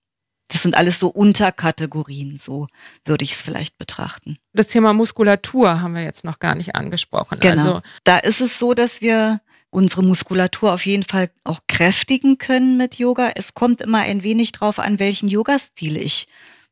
Das 0.49 0.63
sind 0.63 0.77
alles 0.77 0.99
so 0.99 1.09
Unterkategorien, 1.09 2.39
so 2.39 2.69
würde 3.05 3.23
ich 3.23 3.33
es 3.33 3.43
vielleicht 3.43 3.77
betrachten. 3.77 4.39
Das 4.55 4.69
Thema 4.69 4.95
Muskulatur 4.95 5.83
haben 5.83 5.95
wir 5.95 6.03
jetzt 6.03 6.25
noch 6.25 6.39
gar 6.39 6.55
nicht 6.55 6.75
angesprochen. 6.75 7.39
Genau. 7.39 7.63
Also 7.63 7.83
da 8.05 8.17
ist 8.17 8.41
es 8.41 8.59
so, 8.59 8.73
dass 8.73 9.03
wir 9.03 9.43
unsere 9.71 10.03
Muskulatur 10.03 10.73
auf 10.73 10.87
jeden 10.87 11.03
Fall 11.03 11.31
auch 11.45 11.61
kräftigen 11.69 12.39
können 12.39 12.77
mit 12.77 12.97
Yoga. 12.97 13.33
Es 13.35 13.55
kommt 13.55 13.81
immer 13.81 14.01
ein 14.01 14.23
wenig 14.23 14.53
drauf 14.53 14.79
an, 14.79 14.99
welchen 14.99 15.29
Yoga-Stil 15.29 15.97
ich 15.97 16.27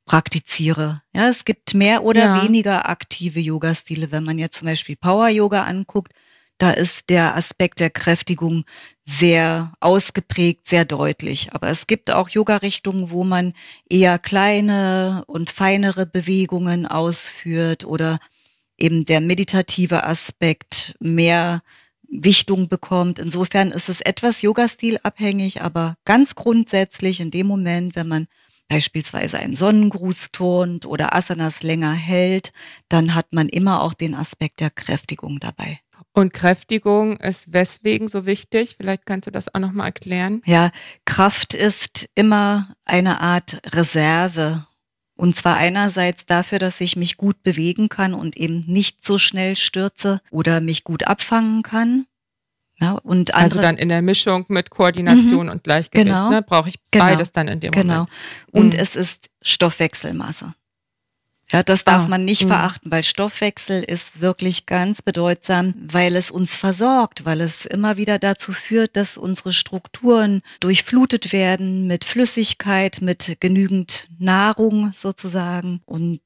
praktiziere. 0.06 1.02
Ja, 1.12 1.28
es 1.28 1.44
gibt 1.44 1.74
mehr 1.74 2.04
oder 2.04 2.24
ja. 2.24 2.42
weniger 2.42 2.88
aktive 2.88 3.40
Yoga-Stile. 3.40 4.12
Wenn 4.12 4.24
man 4.24 4.38
jetzt 4.38 4.58
zum 4.58 4.66
Beispiel 4.66 4.96
Power-Yoga 4.96 5.64
anguckt, 5.64 6.12
da 6.58 6.70
ist 6.70 7.10
der 7.10 7.36
Aspekt 7.36 7.80
der 7.80 7.90
Kräftigung 7.90 8.64
sehr 9.04 9.72
ausgeprägt, 9.80 10.66
sehr 10.66 10.86
deutlich. 10.86 11.52
Aber 11.52 11.68
es 11.68 11.86
gibt 11.86 12.10
auch 12.10 12.30
Yoga-Richtungen, 12.30 13.10
wo 13.10 13.24
man 13.24 13.52
eher 13.90 14.18
kleine 14.18 15.24
und 15.26 15.50
feinere 15.50 16.06
Bewegungen 16.06 16.86
ausführt 16.86 17.84
oder 17.84 18.20
eben 18.78 19.04
der 19.04 19.20
meditative 19.20 20.04
Aspekt 20.04 20.94
mehr 20.98 21.62
Wichtung 22.10 22.68
bekommt. 22.68 23.18
Insofern 23.18 23.72
ist 23.72 23.88
es 23.88 24.00
etwas 24.00 24.42
Yoga-Stil 24.42 24.98
abhängig, 25.02 25.62
aber 25.62 25.96
ganz 26.04 26.34
grundsätzlich 26.34 27.20
in 27.20 27.30
dem 27.30 27.46
Moment, 27.46 27.96
wenn 27.96 28.08
man 28.08 28.26
beispielsweise 28.68 29.38
einen 29.38 29.54
Sonnengruß 29.54 30.32
turnt 30.32 30.86
oder 30.86 31.14
Asanas 31.14 31.62
länger 31.62 31.92
hält, 31.92 32.52
dann 32.88 33.14
hat 33.14 33.32
man 33.32 33.48
immer 33.48 33.82
auch 33.82 33.94
den 33.94 34.14
Aspekt 34.14 34.60
der 34.60 34.70
Kräftigung 34.70 35.38
dabei. 35.38 35.78
Und 36.12 36.32
Kräftigung 36.32 37.18
ist 37.18 37.52
weswegen 37.52 38.08
so 38.08 38.26
wichtig? 38.26 38.76
Vielleicht 38.76 39.06
kannst 39.06 39.26
du 39.26 39.30
das 39.30 39.54
auch 39.54 39.60
nochmal 39.60 39.88
erklären. 39.88 40.42
Ja, 40.46 40.70
Kraft 41.04 41.54
ist 41.54 42.08
immer 42.14 42.74
eine 42.84 43.20
Art 43.20 43.60
Reserve 43.74 44.66
und 45.16 45.34
zwar 45.36 45.56
einerseits 45.56 46.26
dafür, 46.26 46.58
dass 46.58 46.80
ich 46.80 46.96
mich 46.96 47.16
gut 47.16 47.42
bewegen 47.42 47.88
kann 47.88 48.14
und 48.14 48.36
eben 48.36 48.64
nicht 48.66 49.04
so 49.04 49.18
schnell 49.18 49.56
stürze 49.56 50.20
oder 50.30 50.60
mich 50.60 50.84
gut 50.84 51.06
abfangen 51.06 51.62
kann. 51.62 52.06
Ja, 52.78 52.92
und 52.92 53.34
also 53.34 53.60
dann 53.60 53.78
in 53.78 53.88
der 53.88 54.02
Mischung 54.02 54.44
mit 54.48 54.68
Koordination 54.68 55.46
mhm, 55.46 55.52
und 55.52 55.64
Gleichgewicht 55.64 56.08
genau, 56.08 56.28
ne, 56.28 56.42
brauche 56.42 56.68
ich 56.68 56.74
genau, 56.90 57.06
beides 57.06 57.32
dann 57.32 57.48
in 57.48 57.60
dem 57.60 57.72
genau. 57.72 57.92
Moment. 57.94 58.10
Genau. 58.52 58.64
Und 58.64 58.74
mhm. 58.74 58.80
es 58.80 58.96
ist 58.96 59.30
Stoffwechselmasse. 59.40 60.52
Ja, 61.52 61.62
das 61.62 61.84
darf 61.84 62.04
ah, 62.04 62.08
man 62.08 62.24
nicht 62.24 62.42
mh. 62.42 62.48
verachten, 62.48 62.90
weil 62.90 63.02
Stoffwechsel 63.04 63.82
ist 63.82 64.20
wirklich 64.20 64.66
ganz 64.66 65.00
bedeutsam, 65.00 65.74
weil 65.76 66.16
es 66.16 66.30
uns 66.30 66.56
versorgt, 66.56 67.24
weil 67.24 67.40
es 67.40 67.66
immer 67.66 67.96
wieder 67.96 68.18
dazu 68.18 68.52
führt, 68.52 68.96
dass 68.96 69.16
unsere 69.16 69.52
Strukturen 69.52 70.42
durchflutet 70.58 71.32
werden 71.32 71.86
mit 71.86 72.04
Flüssigkeit, 72.04 73.00
mit 73.00 73.36
genügend 73.38 74.08
Nahrung 74.18 74.90
sozusagen 74.92 75.82
und 75.86 76.20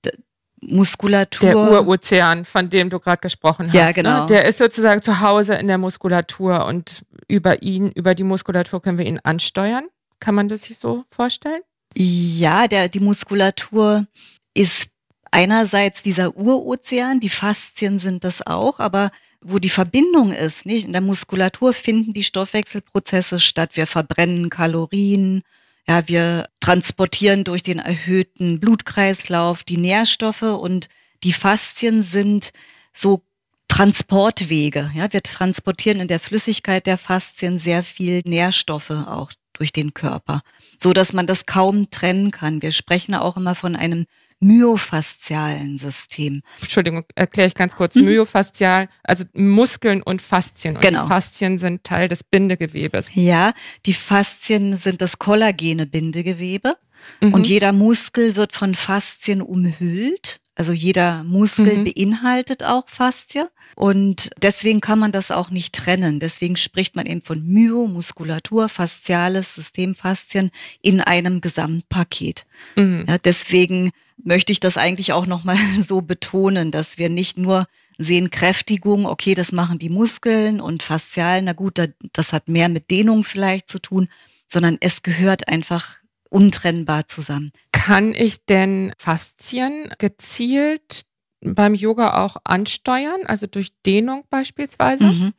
Muskulatur. 0.62 1.48
Der 1.48 1.56
Urozean, 1.56 2.44
von 2.44 2.70
dem 2.70 2.90
du 2.90 2.98
gerade 2.98 3.20
gesprochen 3.20 3.68
hast. 3.68 3.74
Ja, 3.74 3.86
ne? 3.86 3.92
genau. 3.92 4.20
Ne? 4.20 4.26
Der 4.26 4.44
ist 4.46 4.58
sozusagen 4.58 5.02
zu 5.02 5.20
Hause 5.20 5.54
in 5.54 5.68
der 5.68 5.78
Muskulatur 5.78 6.66
und 6.66 7.04
über 7.28 7.62
ihn, 7.62 7.90
über 7.92 8.14
die 8.14 8.24
Muskulatur 8.24 8.80
können 8.80 8.98
wir 8.98 9.06
ihn 9.06 9.20
ansteuern. 9.22 9.84
Kann 10.18 10.34
man 10.34 10.48
das 10.48 10.64
sich 10.64 10.78
so 10.78 11.04
vorstellen? 11.10 11.62
Ja, 11.96 12.68
der, 12.68 12.88
die 12.88 13.00
Muskulatur 13.00 14.06
ist 14.54 14.89
einerseits 15.30 16.02
dieser 16.02 16.36
Urozean, 16.36 17.20
die 17.20 17.28
Faszien 17.28 17.98
sind 17.98 18.24
das 18.24 18.46
auch, 18.46 18.80
aber 18.80 19.12
wo 19.40 19.58
die 19.58 19.70
Verbindung 19.70 20.32
ist, 20.32 20.66
nicht? 20.66 20.86
In 20.86 20.92
der 20.92 21.00
Muskulatur 21.00 21.72
finden 21.72 22.12
die 22.12 22.24
Stoffwechselprozesse 22.24 23.40
statt. 23.40 23.70
Wir 23.74 23.86
verbrennen 23.86 24.50
Kalorien, 24.50 25.42
ja, 25.88 26.06
wir 26.08 26.48
transportieren 26.60 27.44
durch 27.44 27.62
den 27.62 27.78
erhöhten 27.78 28.60
Blutkreislauf 28.60 29.64
die 29.64 29.78
Nährstoffe 29.78 30.42
und 30.42 30.88
die 31.24 31.32
Faszien 31.32 32.02
sind 32.02 32.52
so 32.92 33.22
Transportwege. 33.68 34.90
Ja, 34.94 35.12
wir 35.12 35.22
transportieren 35.22 36.00
in 36.00 36.08
der 36.08 36.20
Flüssigkeit 36.20 36.86
der 36.86 36.98
Faszien 36.98 37.58
sehr 37.58 37.82
viel 37.82 38.22
Nährstoffe 38.24 38.90
auch 38.90 39.32
durch 39.52 39.72
den 39.72 39.94
Körper, 39.94 40.42
so 40.78 40.92
dass 40.92 41.12
man 41.12 41.26
das 41.26 41.46
kaum 41.46 41.90
trennen 41.90 42.30
kann. 42.30 42.62
Wir 42.62 42.72
sprechen 42.72 43.14
auch 43.14 43.36
immer 43.36 43.54
von 43.54 43.76
einem 43.76 44.06
myofaszialen 44.40 45.76
System. 45.76 46.42
Entschuldigung, 46.60 47.04
erkläre 47.14 47.48
ich 47.48 47.54
ganz 47.54 47.76
kurz. 47.76 47.94
Mhm. 47.94 48.06
Myofaszial, 48.06 48.88
also 49.04 49.24
Muskeln 49.34 50.02
und 50.02 50.22
Faszien. 50.22 50.76
Und 50.76 50.82
genau. 50.82 51.02
die 51.02 51.08
Faszien 51.08 51.58
sind 51.58 51.84
Teil 51.84 52.08
des 52.08 52.24
Bindegewebes. 52.24 53.10
Ja, 53.14 53.52
die 53.86 53.92
Faszien 53.92 54.76
sind 54.76 55.02
das 55.02 55.18
kollagene 55.18 55.86
Bindegewebe. 55.86 56.76
Mhm. 57.20 57.34
Und 57.34 57.48
jeder 57.48 57.72
Muskel 57.72 58.36
wird 58.36 58.52
von 58.52 58.74
Faszien 58.74 59.42
umhüllt. 59.42 60.40
Also 60.60 60.74
jeder 60.74 61.24
Muskel 61.24 61.78
mhm. 61.78 61.84
beinhaltet 61.84 62.64
auch 62.64 62.86
Faszie. 62.86 63.48
Und 63.76 64.28
deswegen 64.42 64.82
kann 64.82 64.98
man 64.98 65.10
das 65.10 65.30
auch 65.30 65.48
nicht 65.48 65.74
trennen. 65.74 66.20
Deswegen 66.20 66.54
spricht 66.56 66.96
man 66.96 67.06
eben 67.06 67.22
von 67.22 67.42
Myomuskulatur, 67.42 68.68
fasziales 68.68 69.54
System, 69.54 69.94
Faszien 69.94 70.50
in 70.82 71.00
einem 71.00 71.40
Gesamtpaket. 71.40 72.44
Mhm. 72.76 73.06
Ja, 73.08 73.16
deswegen 73.16 73.92
möchte 74.22 74.52
ich 74.52 74.60
das 74.60 74.76
eigentlich 74.76 75.14
auch 75.14 75.24
nochmal 75.24 75.56
so 75.80 76.02
betonen, 76.02 76.70
dass 76.70 76.98
wir 76.98 77.08
nicht 77.08 77.38
nur 77.38 77.66
sehen 77.96 78.28
Kräftigung, 78.28 79.06
okay, 79.06 79.34
das 79.34 79.52
machen 79.52 79.78
die 79.78 79.88
Muskeln 79.88 80.60
und 80.60 80.82
faszial, 80.82 81.40
na 81.40 81.54
gut, 81.54 81.80
das 82.12 82.34
hat 82.34 82.50
mehr 82.50 82.68
mit 82.68 82.90
Dehnung 82.90 83.24
vielleicht 83.24 83.70
zu 83.70 83.78
tun, 83.78 84.08
sondern 84.46 84.76
es 84.80 85.02
gehört 85.02 85.48
einfach 85.48 86.00
untrennbar 86.28 87.08
zusammen. 87.08 87.50
Kann 87.82 88.14
ich 88.14 88.44
denn 88.44 88.92
Faszien 88.98 89.90
gezielt 89.98 91.06
beim 91.40 91.74
Yoga 91.74 92.22
auch 92.22 92.36
ansteuern, 92.44 93.22
also 93.24 93.46
durch 93.46 93.72
Dehnung 93.86 94.24
beispielsweise? 94.28 95.04
Mhm. 95.04 95.32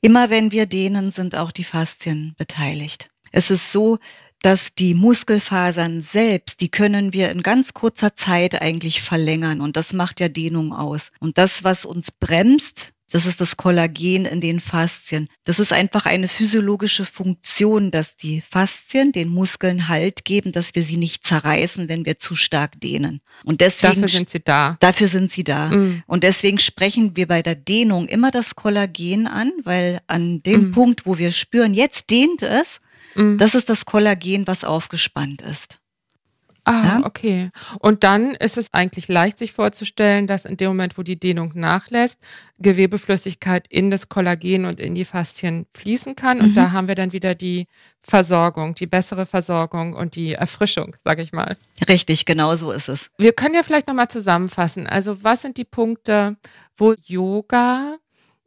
Immer 0.00 0.30
wenn 0.30 0.52
wir 0.52 0.66
dehnen, 0.66 1.10
sind 1.10 1.34
auch 1.34 1.50
die 1.50 1.64
Faszien 1.64 2.34
beteiligt. 2.38 3.10
Es 3.32 3.50
ist 3.50 3.72
so, 3.72 3.98
dass 4.40 4.72
die 4.76 4.94
Muskelfasern 4.94 6.00
selbst, 6.00 6.60
die 6.60 6.70
können 6.70 7.12
wir 7.12 7.32
in 7.32 7.42
ganz 7.42 7.74
kurzer 7.74 8.14
Zeit 8.14 8.62
eigentlich 8.62 9.02
verlängern 9.02 9.60
und 9.60 9.76
das 9.76 9.92
macht 9.92 10.20
ja 10.20 10.28
Dehnung 10.28 10.72
aus. 10.72 11.10
Und 11.18 11.38
das, 11.38 11.64
was 11.64 11.84
uns 11.84 12.12
bremst, 12.12 12.92
das 13.10 13.26
ist 13.26 13.40
das 13.40 13.56
Kollagen 13.56 14.24
in 14.24 14.40
den 14.40 14.60
Faszien. 14.60 15.28
Das 15.44 15.58
ist 15.58 15.72
einfach 15.72 16.06
eine 16.06 16.28
physiologische 16.28 17.04
Funktion, 17.04 17.90
dass 17.90 18.16
die 18.16 18.40
Faszien 18.40 19.12
den 19.12 19.28
Muskeln 19.28 19.88
Halt 19.88 20.24
geben, 20.24 20.52
dass 20.52 20.74
wir 20.74 20.84
sie 20.84 20.96
nicht 20.96 21.26
zerreißen, 21.26 21.88
wenn 21.88 22.06
wir 22.06 22.18
zu 22.18 22.36
stark 22.36 22.80
dehnen. 22.80 23.20
Und 23.44 23.60
deswegen 23.60 23.94
dafür 23.94 24.08
sind 24.08 24.30
sie 24.30 24.40
da. 24.40 24.76
Dafür 24.80 25.08
sind 25.08 25.32
sie 25.32 25.44
da. 25.44 25.70
Mm. 25.70 26.02
Und 26.06 26.22
deswegen 26.22 26.58
sprechen 26.58 27.16
wir 27.16 27.26
bei 27.26 27.42
der 27.42 27.56
Dehnung 27.56 28.06
immer 28.06 28.30
das 28.30 28.54
Kollagen 28.54 29.26
an, 29.26 29.52
weil 29.64 30.00
an 30.06 30.42
dem 30.42 30.68
mm. 30.68 30.72
Punkt, 30.72 31.06
wo 31.06 31.18
wir 31.18 31.32
spüren, 31.32 31.74
jetzt 31.74 32.10
dehnt 32.10 32.42
es, 32.42 32.80
mm. 33.16 33.38
das 33.38 33.56
ist 33.56 33.68
das 33.68 33.84
Kollagen, 33.86 34.46
was 34.46 34.62
aufgespannt 34.62 35.42
ist. 35.42 35.79
Ah, 36.70 36.84
ja? 36.84 37.06
okay. 37.06 37.50
Und 37.80 38.04
dann 38.04 38.34
ist 38.36 38.56
es 38.56 38.72
eigentlich 38.72 39.08
leicht 39.08 39.38
sich 39.38 39.52
vorzustellen, 39.52 40.28
dass 40.28 40.44
in 40.44 40.56
dem 40.56 40.68
Moment, 40.68 40.96
wo 40.96 41.02
die 41.02 41.18
Dehnung 41.18 41.50
nachlässt, 41.54 42.20
Gewebeflüssigkeit 42.58 43.66
in 43.68 43.90
das 43.90 44.08
Kollagen 44.08 44.66
und 44.66 44.78
in 44.78 44.94
die 44.94 45.04
Faszien 45.04 45.66
fließen 45.74 46.14
kann. 46.14 46.38
Mhm. 46.38 46.44
Und 46.44 46.54
da 46.54 46.70
haben 46.70 46.86
wir 46.86 46.94
dann 46.94 47.12
wieder 47.12 47.34
die 47.34 47.66
Versorgung, 48.02 48.76
die 48.76 48.86
bessere 48.86 49.26
Versorgung 49.26 49.94
und 49.94 50.14
die 50.14 50.34
Erfrischung, 50.34 50.94
sage 51.02 51.22
ich 51.22 51.32
mal. 51.32 51.56
Richtig, 51.88 52.24
genau 52.24 52.54
so 52.54 52.70
ist 52.70 52.88
es. 52.88 53.10
Wir 53.18 53.32
können 53.32 53.54
ja 53.54 53.64
vielleicht 53.64 53.88
nochmal 53.88 54.08
zusammenfassen. 54.08 54.86
Also 54.86 55.24
was 55.24 55.42
sind 55.42 55.56
die 55.56 55.64
Punkte, 55.64 56.36
wo 56.76 56.94
Yoga 57.04 57.96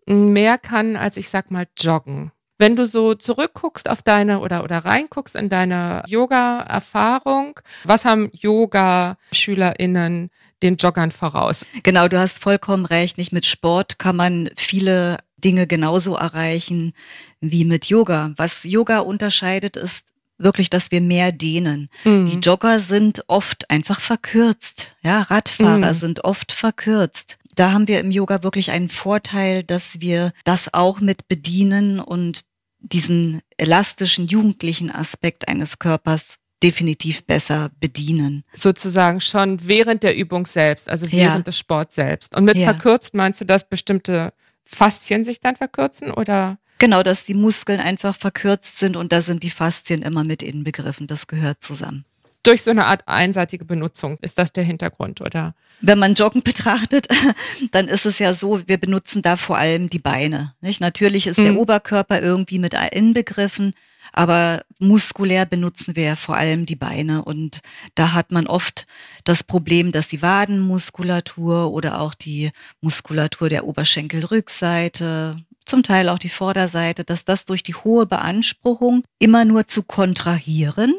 mehr 0.06 0.58
kann 0.58 0.96
als 0.96 1.18
ich 1.18 1.28
sag 1.28 1.52
mal 1.52 1.66
Joggen? 1.78 2.32
Wenn 2.58 2.76
du 2.76 2.86
so 2.86 3.16
zurückguckst 3.16 3.90
auf 3.90 4.02
deine 4.02 4.40
oder, 4.40 4.64
oder 4.64 4.80
reinguckst 4.80 5.36
in 5.36 5.50
deine 5.50 6.04
Yoga-Erfahrung, 6.08 7.60
was 7.84 8.06
haben 8.06 8.30
Yoga-SchülerInnen 8.32 10.30
den 10.62 10.78
Joggern 10.78 11.12
voraus? 11.12 11.66
Genau, 11.82 12.08
du 12.08 12.20
hast 12.20 12.40
vollkommen 12.40 12.86
recht. 12.86 13.18
Nicht 13.18 13.34
mit 13.34 13.46
Sport 13.46 13.98
kann 13.98 14.16
man 14.16 14.50
viele 14.56 15.18
Dinge 15.44 15.68
genauso 15.68 16.16
erreichen 16.16 16.94
wie 17.42 17.66
mit 17.66 17.88
Yoga. 17.88 18.34
Was 18.38 18.64
Yoga 18.64 19.00
unterscheidet, 19.00 19.76
ist 19.76 20.06
wirklich, 20.38 20.70
dass 20.70 20.92
wir 20.92 21.02
mehr 21.02 21.32
dehnen. 21.32 21.90
Mhm. 22.04 22.30
Die 22.30 22.40
Jogger 22.40 22.80
sind 22.80 23.24
oft 23.28 23.70
einfach 23.70 24.00
verkürzt. 24.00 24.96
Ja, 25.04 25.22
Radfahrer 25.22 25.94
mhm. 25.94 25.98
sind 25.98 26.24
oft 26.24 26.52
verkürzt 26.52 27.38
da 27.56 27.72
haben 27.72 27.88
wir 27.88 28.00
im 28.00 28.12
Yoga 28.12 28.44
wirklich 28.44 28.72
einen 28.72 28.90
Vorteil, 28.90 29.64
dass 29.64 30.02
wir 30.02 30.34
das 30.44 30.74
auch 30.74 31.00
mit 31.00 31.28
bedienen 31.28 32.00
und 32.00 32.46
diesen 32.80 33.42
elastischen 33.58 34.28
jugendlichen 34.28 34.92
Aspekt 34.92 35.48
eines 35.48 35.80
Körpers 35.80 36.38
definitiv 36.62 37.26
besser 37.26 37.72
bedienen. 37.80 38.44
Sozusagen 38.56 39.20
schon 39.20 39.68
während 39.68 40.04
der 40.04 40.16
Übung 40.16 40.46
selbst, 40.46 40.90
also 40.90 41.12
während 41.12 41.40
ja. 41.40 41.44
des 41.44 41.58
Sports 41.58 41.96
selbst. 41.96 42.36
Und 42.36 42.46
mit 42.46 42.58
ja. 42.58 42.66
verkürzt 42.66 43.14
meinst 43.14 43.42
du, 43.42 43.46
dass 43.46 43.68
bestimmte 43.68 44.34
Faszien 44.66 45.24
sich 45.24 45.42
dann 45.42 45.56
verkürzen 45.56 46.12
oder? 46.12 46.58
Genau, 46.80 47.04
dass 47.04 47.26
die 47.26 47.34
Muskeln 47.34 47.80
einfach 47.80 48.16
verkürzt 48.16 48.80
sind 48.80 48.98
und 48.98 49.12
da 49.12 49.22
sind 49.22 49.44
die 49.44 49.50
Faszien 49.50 50.02
immer 50.02 50.24
mit 50.24 50.42
inbegriffen. 50.42 51.08
Das 51.08 51.28
gehört 51.28 51.64
zusammen 51.64 52.06
durch 52.44 52.62
so 52.62 52.72
eine 52.72 52.86
Art 52.86 53.08
einseitige 53.08 53.66
Benutzung. 53.66 54.18
Ist 54.22 54.38
das 54.38 54.52
der 54.52 54.64
Hintergrund, 54.64 55.22
oder? 55.22 55.56
Wenn 55.82 56.00
man 56.00 56.14
Joggen 56.14 56.44
betrachtet, 56.44 57.08
dann 57.72 57.88
ist 57.88 58.06
es 58.06 58.20
ja 58.20 58.34
so, 58.34 58.68
wir 58.68 58.78
benutzen 58.78 59.22
da 59.22 59.36
vor 59.36 59.58
allem 59.58 59.90
die 59.90 60.00
Beine. 60.00 60.54
Nicht? 60.62 60.82
Natürlich 60.82 61.28
ist 61.28 61.40
mhm. 61.40 61.44
der 61.44 61.56
Oberkörper 61.58 62.22
irgendwie 62.22 62.60
mit 62.60 62.74
inbegriffen, 62.92 63.74
aber 64.12 64.64
muskulär 64.78 65.46
benutzen 65.46 65.96
wir 65.96 66.04
ja 66.04 66.16
vor 66.16 66.36
allem 66.36 66.66
die 66.66 66.76
Beine. 66.76 67.24
Und 67.24 67.62
da 67.96 68.14
hat 68.14 68.32
man 68.32 68.48
oft 68.48 68.86
das 69.24 69.44
Problem, 69.44 69.92
dass 69.92 70.10
die 70.10 70.22
Wadenmuskulatur 70.22 71.72
oder 71.72 72.00
auch 72.00 72.14
die 72.14 72.52
Muskulatur 72.82 73.50
der 73.50 73.66
Oberschenkelrückseite 73.66 75.38
zum 75.66 75.82
Teil 75.82 76.10
auch 76.10 76.20
die 76.20 76.30
Vorderseite, 76.30 77.06
dass 77.06 77.24
das 77.24 77.46
durch 77.46 77.64
die 77.64 77.76
hohe 77.76 78.06
Beanspruchung 78.06 79.04
immer 79.18 79.46
nur 79.46 79.68
zu 79.68 79.84
kontrahieren 79.84 80.94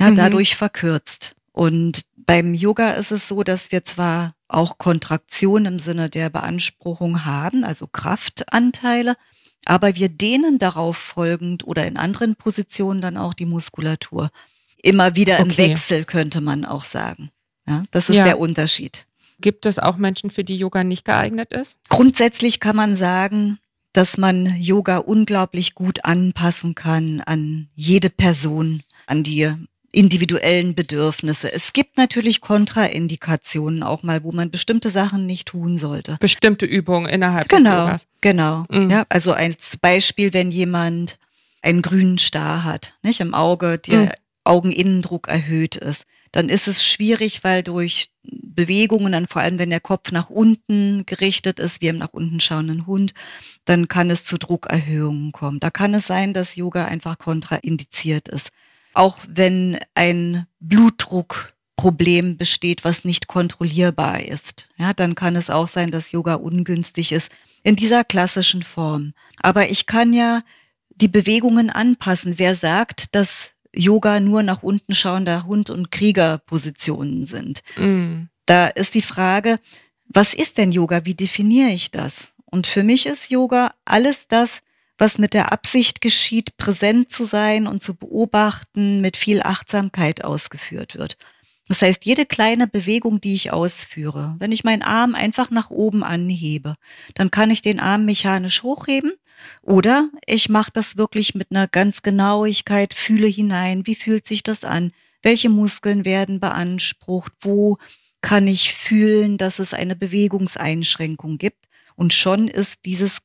ja, 0.00 0.10
mhm. 0.10 0.16
dadurch 0.16 0.56
verkürzt. 0.56 1.36
Und 1.52 2.02
beim 2.16 2.54
Yoga 2.54 2.92
ist 2.92 3.12
es 3.12 3.28
so, 3.28 3.42
dass 3.42 3.70
wir 3.70 3.84
zwar 3.84 4.34
auch 4.48 4.78
Kontraktion 4.78 5.66
im 5.66 5.78
Sinne 5.78 6.08
der 6.08 6.30
Beanspruchung 6.30 7.24
haben, 7.24 7.64
also 7.64 7.86
Kraftanteile, 7.86 9.16
aber 9.64 9.94
wir 9.94 10.08
dehnen 10.08 10.58
darauf 10.58 10.96
folgend 10.96 11.66
oder 11.66 11.86
in 11.86 11.96
anderen 11.96 12.34
Positionen 12.34 13.00
dann 13.00 13.16
auch 13.16 13.34
die 13.34 13.46
Muskulatur. 13.46 14.30
Immer 14.82 15.16
wieder 15.16 15.34
okay. 15.34 15.42
im 15.42 15.56
Wechsel 15.58 16.04
könnte 16.04 16.40
man 16.40 16.64
auch 16.64 16.82
sagen. 16.82 17.30
Ja, 17.66 17.84
das 17.90 18.08
ist 18.08 18.16
ja. 18.16 18.24
der 18.24 18.38
Unterschied. 18.38 19.06
Gibt 19.40 19.66
es 19.66 19.78
auch 19.78 19.96
Menschen, 19.96 20.30
für 20.30 20.44
die 20.44 20.56
Yoga 20.56 20.84
nicht 20.84 21.04
geeignet 21.04 21.52
ist? 21.52 21.76
Grundsätzlich 21.88 22.60
kann 22.60 22.76
man 22.76 22.96
sagen, 22.96 23.58
dass 23.92 24.18
man 24.18 24.56
Yoga 24.56 24.98
unglaublich 24.98 25.74
gut 25.74 26.04
anpassen 26.04 26.74
kann 26.74 27.20
an 27.20 27.68
jede 27.74 28.10
Person, 28.10 28.82
an 29.06 29.22
die 29.22 29.52
individuellen 29.92 30.74
Bedürfnisse. 30.74 31.52
Es 31.52 31.72
gibt 31.72 31.96
natürlich 31.98 32.40
Kontraindikationen 32.40 33.82
auch 33.82 34.02
mal, 34.02 34.22
wo 34.22 34.32
man 34.32 34.50
bestimmte 34.50 34.88
Sachen 34.88 35.26
nicht 35.26 35.48
tun 35.48 35.78
sollte. 35.78 36.16
Bestimmte 36.20 36.66
Übungen 36.66 37.08
innerhalb 37.08 37.48
genau, 37.48 37.70
des 37.70 37.78
Yogas. 37.78 38.06
Genau, 38.20 38.66
mhm. 38.70 38.90
ja, 38.90 39.04
also 39.08 39.32
als 39.32 39.76
Beispiel, 39.76 40.32
wenn 40.32 40.50
jemand 40.50 41.18
einen 41.62 41.82
grünen 41.82 42.18
Star 42.18 42.64
hat, 42.64 42.94
nicht 43.02 43.20
im 43.20 43.34
Auge, 43.34 43.78
der 43.78 44.00
mhm. 44.00 44.10
Augeninnendruck 44.44 45.28
erhöht 45.28 45.76
ist, 45.76 46.06
dann 46.32 46.48
ist 46.48 46.68
es 46.68 46.86
schwierig, 46.86 47.42
weil 47.42 47.62
durch 47.64 48.10
Bewegungen, 48.22 49.12
dann 49.12 49.26
vor 49.26 49.42
allem 49.42 49.58
wenn 49.58 49.70
der 49.70 49.80
Kopf 49.80 50.12
nach 50.12 50.30
unten 50.30 51.04
gerichtet 51.04 51.58
ist, 51.58 51.82
wie 51.82 51.88
im 51.88 51.98
nach 51.98 52.12
unten 52.12 52.38
schauenden 52.38 52.86
Hund, 52.86 53.12
dann 53.64 53.88
kann 53.88 54.08
es 54.10 54.24
zu 54.24 54.38
Druckerhöhungen 54.38 55.32
kommen. 55.32 55.58
Da 55.58 55.70
kann 55.70 55.92
es 55.94 56.06
sein, 56.06 56.32
dass 56.32 56.54
Yoga 56.54 56.84
einfach 56.84 57.18
kontraindiziert 57.18 58.28
ist 58.28 58.50
auch 58.94 59.18
wenn 59.28 59.78
ein 59.94 60.46
Blutdruckproblem 60.60 62.36
besteht, 62.36 62.84
was 62.84 63.04
nicht 63.04 63.26
kontrollierbar 63.26 64.22
ist. 64.24 64.68
Ja, 64.76 64.92
dann 64.94 65.14
kann 65.14 65.36
es 65.36 65.50
auch 65.50 65.68
sein, 65.68 65.90
dass 65.90 66.12
Yoga 66.12 66.34
ungünstig 66.34 67.12
ist 67.12 67.30
in 67.62 67.76
dieser 67.76 68.04
klassischen 68.04 68.62
Form. 68.62 69.12
Aber 69.42 69.70
ich 69.70 69.86
kann 69.86 70.12
ja 70.12 70.42
die 70.90 71.08
Bewegungen 71.08 71.70
anpassen. 71.70 72.38
Wer 72.38 72.54
sagt, 72.54 73.14
dass 73.14 73.52
Yoga 73.74 74.20
nur 74.20 74.42
nach 74.42 74.62
unten 74.62 74.94
schauender 74.94 75.46
Hund- 75.46 75.70
und 75.70 75.90
Kriegerpositionen 75.90 77.24
sind? 77.24 77.62
Mm. 77.76 78.24
Da 78.46 78.66
ist 78.66 78.94
die 78.94 79.02
Frage, 79.02 79.58
was 80.06 80.34
ist 80.34 80.58
denn 80.58 80.72
Yoga? 80.72 81.04
Wie 81.04 81.14
definiere 81.14 81.70
ich 81.70 81.90
das? 81.90 82.32
Und 82.44 82.66
für 82.66 82.82
mich 82.82 83.06
ist 83.06 83.30
Yoga 83.30 83.74
alles 83.84 84.26
das, 84.26 84.60
was 85.00 85.18
mit 85.18 85.32
der 85.32 85.50
Absicht 85.50 86.00
geschieht, 86.00 86.56
präsent 86.58 87.10
zu 87.10 87.24
sein 87.24 87.66
und 87.66 87.82
zu 87.82 87.94
beobachten, 87.94 89.00
mit 89.00 89.16
viel 89.16 89.42
Achtsamkeit 89.42 90.22
ausgeführt 90.22 90.96
wird. 90.96 91.16
Das 91.68 91.82
heißt, 91.82 92.04
jede 92.04 92.26
kleine 92.26 92.66
Bewegung, 92.66 93.20
die 93.20 93.34
ich 93.34 93.52
ausführe, 93.52 94.34
wenn 94.38 94.52
ich 94.52 94.64
meinen 94.64 94.82
Arm 94.82 95.14
einfach 95.14 95.50
nach 95.50 95.70
oben 95.70 96.02
anhebe, 96.02 96.74
dann 97.14 97.30
kann 97.30 97.50
ich 97.50 97.62
den 97.62 97.80
Arm 97.80 98.04
mechanisch 98.04 98.62
hochheben 98.62 99.12
oder 99.62 100.10
ich 100.26 100.48
mache 100.48 100.72
das 100.74 100.96
wirklich 100.96 101.34
mit 101.34 101.50
einer 101.50 101.68
ganz 101.68 102.02
Genauigkeit, 102.02 102.92
fühle 102.92 103.28
hinein, 103.28 103.86
wie 103.86 103.94
fühlt 103.94 104.26
sich 104.26 104.42
das 104.42 104.64
an, 104.64 104.92
welche 105.22 105.48
Muskeln 105.48 106.04
werden 106.04 106.40
beansprucht, 106.40 107.32
wo 107.40 107.78
kann 108.20 108.48
ich 108.48 108.74
fühlen, 108.74 109.38
dass 109.38 109.60
es 109.60 109.72
eine 109.72 109.96
Bewegungseinschränkung 109.96 111.38
gibt. 111.38 111.68
Und 111.94 112.12
schon 112.12 112.48
ist 112.48 112.84
dieses 112.84 113.20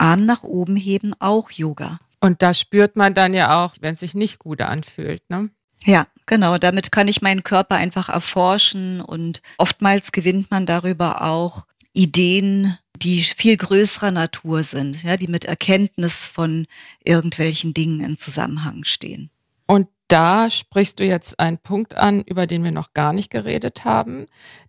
Arm 0.00 0.24
nach 0.24 0.42
oben 0.42 0.76
heben 0.76 1.14
auch 1.18 1.50
Yoga. 1.50 1.98
Und 2.20 2.42
da 2.42 2.54
spürt 2.54 2.96
man 2.96 3.14
dann 3.14 3.34
ja 3.34 3.64
auch, 3.64 3.74
wenn 3.80 3.94
es 3.94 4.00
sich 4.00 4.14
nicht 4.14 4.38
gut 4.38 4.60
anfühlt, 4.60 5.22
ne? 5.30 5.50
Ja, 5.84 6.06
genau. 6.26 6.58
Damit 6.58 6.92
kann 6.92 7.08
ich 7.08 7.22
meinen 7.22 7.42
Körper 7.42 7.76
einfach 7.76 8.08
erforschen 8.08 9.00
und 9.00 9.40
oftmals 9.56 10.12
gewinnt 10.12 10.50
man 10.50 10.66
darüber 10.66 11.22
auch 11.22 11.66
Ideen, 11.92 12.76
die 12.96 13.22
viel 13.22 13.56
größerer 13.56 14.10
Natur 14.10 14.62
sind, 14.62 15.02
ja, 15.02 15.16
die 15.16 15.26
mit 15.26 15.46
Erkenntnis 15.46 16.26
von 16.26 16.66
irgendwelchen 17.02 17.72
Dingen 17.72 18.00
in 18.00 18.18
Zusammenhang 18.18 18.84
stehen. 18.84 19.30
Und 19.66 19.88
da 20.08 20.50
sprichst 20.50 21.00
du 21.00 21.04
jetzt 21.04 21.40
einen 21.40 21.58
Punkt 21.58 21.96
an, 21.96 22.20
über 22.22 22.46
den 22.46 22.64
wir 22.64 22.72
noch 22.72 22.92
gar 22.92 23.12
nicht 23.12 23.30
geredet 23.30 23.84
haben. 23.84 24.26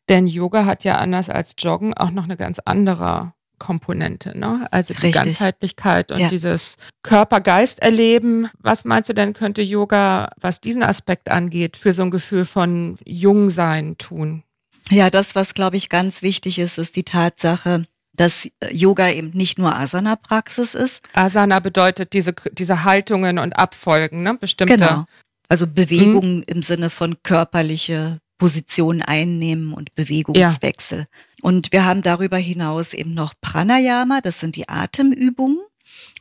Denn 0.08 0.28
Yoga 0.28 0.65
hat 0.65 0.84
ja 0.84 0.96
anders 0.96 1.30
als 1.30 1.56
Joggen 1.58 1.94
auch 1.94 2.12
noch 2.12 2.24
eine 2.24 2.38
ganz 2.38 2.60
andere 2.63 3.34
Komponente, 3.62 4.36
ne? 4.38 4.67
Also 4.71 4.95
die 4.95 5.02
Richtig. 5.02 5.24
Ganzheitlichkeit 5.24 6.12
und 6.12 6.19
Ja. 6.19 6.30
dieses 6.30 6.78
Körper-Geist-Erleben. 7.04 8.50
Was 8.60 8.86
meinst 8.86 9.10
du 9.10 9.13
denn, 9.13 9.34
könnte 9.34 9.62
Yoga, 9.62 10.30
was 10.36 10.62
diesen 10.62 10.82
Aspekt 10.82 11.30
angeht, 11.30 11.78
für 11.78 11.93
so 11.93 12.02
ein 12.02 12.10
Gefühl 12.10 12.45
von 12.45 12.97
Jungsein 13.06 13.97
tun? 14.00 14.43
Ja, 14.89 15.12
das, 15.12 15.36
was 15.36 15.54
glaube 15.54 15.78
ich 15.78 15.89
ganz 15.89 16.24
wichtig 16.24 16.58
ist, 16.58 16.80
ist 16.80 16.95
die 16.95 17.04
Tatsache, 17.04 17.86
dass 18.13 18.47
Yoga 18.71 19.10
eben 19.10 19.30
nicht 19.36 19.60
nur 19.60 19.76
Asana-Praxis 19.76 20.74
ist. 20.74 21.02
Asana 21.13 21.60
bedeutet 21.60 22.13
diese, 22.13 22.34
diese 22.54 22.84
Haltungen 22.84 23.38
und 23.38 23.54
Abfolgen, 23.54 24.24
ne? 24.24 24.36
Bestimmte. 24.39 24.78
Genau. 24.78 25.06
Also 25.50 25.67
Bewegung 25.67 26.41
im 26.43 26.63
Sinne 26.63 26.89
von 26.89 27.21
körperliche 27.24 28.19
Position 28.41 29.04
einnehmen 29.04 29.71
und 29.71 29.93
Bewegungswechsel. 29.93 31.06
Und 31.43 31.71
wir 31.71 31.86
haben 31.86 32.01
darüber 32.01 32.38
hinaus 32.38 32.95
eben 32.95 33.13
noch 33.13 33.36
Pranayama, 33.39 34.19
das 34.21 34.39
sind 34.39 34.56
die 34.56 34.67
Atemübungen. 34.67 35.60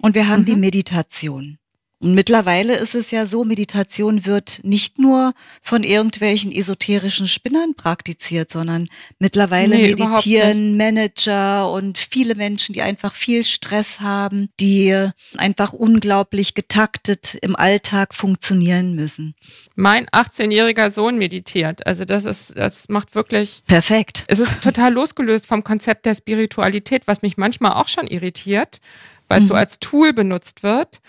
Und 0.01 0.15
wir 0.15 0.29
haben 0.29 0.43
Mhm. 0.43 0.45
die 0.45 0.57
Meditation. 0.57 1.59
Und 2.03 2.15
mittlerweile 2.15 2.77
ist 2.77 2.95
es 2.95 3.11
ja 3.11 3.27
so, 3.27 3.45
Meditation 3.45 4.25
wird 4.25 4.61
nicht 4.63 4.99
nur 4.99 5.35
von 5.61 5.85
irgendwelchen 5.85 6.51
esoterischen 6.51 7.29
Spinnern 7.29 7.75
praktiziert, 7.75 8.51
sondern 8.51 8.89
mittlerweile 9.19 9.77
Nee, 9.77 9.89
meditieren 9.95 10.79
Manager 10.79 11.71
und 11.71 11.99
viele 11.99 12.35
Menschen, 12.35 12.73
die 12.73 12.81
einfach 12.81 13.15
viel 13.15 13.45
Stress 13.45 14.01
haben, 14.01 14.49
die 14.61 15.11
einfach 15.37 15.75
unglaublich 15.75 16.55
getaktet 16.55 17.35
im 17.43 17.55
Alltag 17.55 18.15
funktionieren 18.15 18.95
müssen. 18.95 19.35
Mein 19.75 20.07
18-jähriger 20.09 20.89
Sohn 20.89 21.19
meditiert. 21.19 21.87
Also 21.87 22.07
das 22.07 22.25
ist, 22.25 22.57
das 22.57 22.89
macht 22.89 23.15
wirklich 23.15 23.63
Perfekt. 23.67 24.25
Es 24.29 24.39
ist 24.39 24.63
total 24.63 24.95
losgelöst 24.95 25.47
vom 25.47 25.63
Konzept 25.65 26.07
der 26.07 26.15
Spiritualität, 26.15 27.07
was 27.07 27.21
mich 27.21 27.37
manchmal 27.37 27.73
auch 27.75 27.89
schon 27.89 28.07
irritiert, 28.07 28.81
weil 29.29 29.43
es 29.43 29.49
so 29.49 29.55
Mhm. 29.55 29.59
als 29.61 29.79
Tool 29.81 30.15
benutzt 30.15 30.63
wird. 30.63 31.01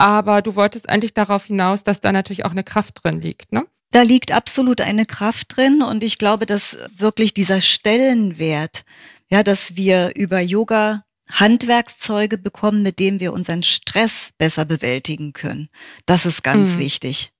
Aber 0.00 0.40
du 0.40 0.54
wolltest 0.56 0.88
eigentlich 0.88 1.12
darauf 1.12 1.44
hinaus, 1.44 1.84
dass 1.84 2.00
da 2.00 2.10
natürlich 2.10 2.46
auch 2.46 2.52
eine 2.52 2.64
Kraft 2.64 3.04
drin 3.04 3.20
liegt, 3.20 3.52
ne? 3.52 3.66
Da 3.92 4.02
liegt 4.02 4.32
absolut 4.32 4.80
eine 4.80 5.04
Kraft 5.04 5.56
drin 5.56 5.82
und 5.82 6.02
ich 6.04 6.16
glaube, 6.16 6.46
dass 6.46 6.78
wirklich 6.96 7.34
dieser 7.34 7.60
Stellenwert, 7.60 8.84
ja, 9.28 9.42
dass 9.42 9.76
wir 9.76 10.12
über 10.14 10.40
Yoga 10.40 11.04
Handwerkszeuge 11.32 12.38
bekommen, 12.38 12.82
mit 12.82 12.98
denen 12.98 13.20
wir 13.20 13.32
unseren 13.32 13.62
Stress 13.62 14.30
besser 14.38 14.64
bewältigen 14.64 15.32
können. 15.32 15.68
Das 16.06 16.24
ist 16.24 16.42
ganz 16.42 16.70
Mhm. 16.76 16.78
wichtig. 16.78 17.32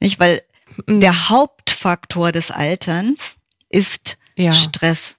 Nicht, 0.00 0.18
weil 0.18 0.42
Mhm. 0.86 1.00
der 1.00 1.28
Hauptfaktor 1.28 2.32
des 2.32 2.50
Alterns 2.50 3.36
ist 3.68 4.16
ja, 4.36 4.52
Stress. 4.52 5.16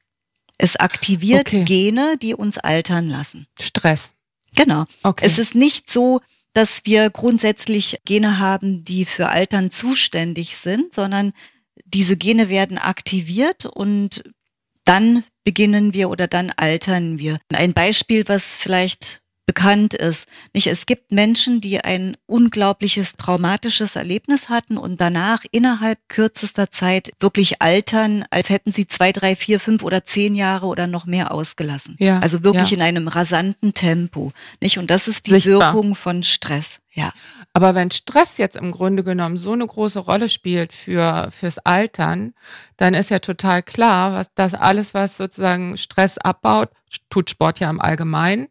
Es 0.58 0.76
aktiviert 0.76 1.48
Okay. 1.48 1.64
Gene, 1.64 2.18
die 2.22 2.34
uns 2.36 2.58
altern 2.58 3.08
lassen. 3.08 3.48
Stress. 3.60 4.14
Genau. 4.56 4.86
Okay. 5.04 5.26
Es 5.26 5.38
ist 5.40 5.56
nicht 5.56 5.90
so, 5.92 6.22
dass 6.54 6.86
wir 6.86 7.10
grundsätzlich 7.10 8.00
Gene 8.06 8.40
haben, 8.40 8.84
die 8.84 9.06
für 9.06 9.30
Altern 9.30 9.72
zuständig 9.72 10.56
sind, 10.56 10.94
sondern 10.94 11.34
diese 11.86 12.18
Gene 12.18 12.50
werden 12.50 12.78
aktiviert 12.78 13.66
und 13.66 14.24
dann 14.84 15.24
beginnen 15.44 15.94
wir 15.94 16.10
oder 16.10 16.28
dann 16.28 16.52
altern 16.52 17.20
wir. 17.20 17.40
Ein 17.54 17.74
Beispiel, 17.74 18.28
was 18.28 18.56
vielleicht 18.58 19.21
bekannt 19.52 19.94
ist. 19.94 20.30
Nicht, 20.54 20.68
es 20.68 20.86
gibt 20.86 21.12
Menschen, 21.12 21.60
die 21.60 21.82
ein 21.82 22.16
unglaubliches 22.26 23.18
traumatisches 23.18 23.98
Erlebnis 23.98 24.48
hatten 24.48 24.78
und 24.78 25.02
danach 25.02 25.44
innerhalb 25.52 26.00
kürzester 26.08 26.72
Zeit 26.72 27.12
wirklich 27.20 27.62
altern, 27.62 28.24
als 28.30 28.50
hätten 28.50 28.72
sie 28.72 28.88
zwei, 28.88 29.12
drei, 29.12 29.36
vier, 29.36 29.60
fünf 29.60 29.84
oder 29.84 30.06
zehn 30.06 30.36
Jahre 30.36 30.68
oder 30.68 30.88
noch 30.88 31.06
mehr 31.06 31.34
ausgelassen. 31.34 31.98
Ja, 32.00 32.20
also 32.20 32.44
wirklich 32.44 32.72
ja. 32.72 32.78
in 32.78 32.82
einem 32.82 33.10
rasanten 33.10 33.74
Tempo. 33.74 34.32
Nicht? 34.62 34.78
Und 34.78 34.90
das 34.90 35.10
ist 35.10 35.26
die 35.26 35.32
Sichtbar. 35.32 35.74
Wirkung 35.74 35.96
von 35.96 36.24
Stress. 36.24 36.80
Ja. 36.94 37.12
Aber 37.54 37.76
wenn 37.76 37.92
Stress 37.92 38.38
jetzt 38.38 38.56
im 38.56 38.72
Grunde 38.72 39.04
genommen 39.04 39.36
so 39.36 39.52
eine 39.52 39.68
große 39.68 40.00
Rolle 40.00 40.30
spielt 40.30 40.72
für, 40.72 41.28
fürs 41.30 41.58
Altern, 41.58 42.34
dann 42.78 42.94
ist 42.94 43.10
ja 43.10 43.20
total 43.20 43.64
klar, 43.64 44.14
was 44.14 44.34
das 44.34 44.54
alles, 44.54 44.94
was 44.94 45.18
sozusagen 45.18 45.76
Stress 45.76 46.18
abbaut, 46.18 46.70
tut 47.10 47.30
Sport 47.30 47.60
ja 47.60 47.70
im 47.70 47.82
Allgemeinen, 47.82 48.48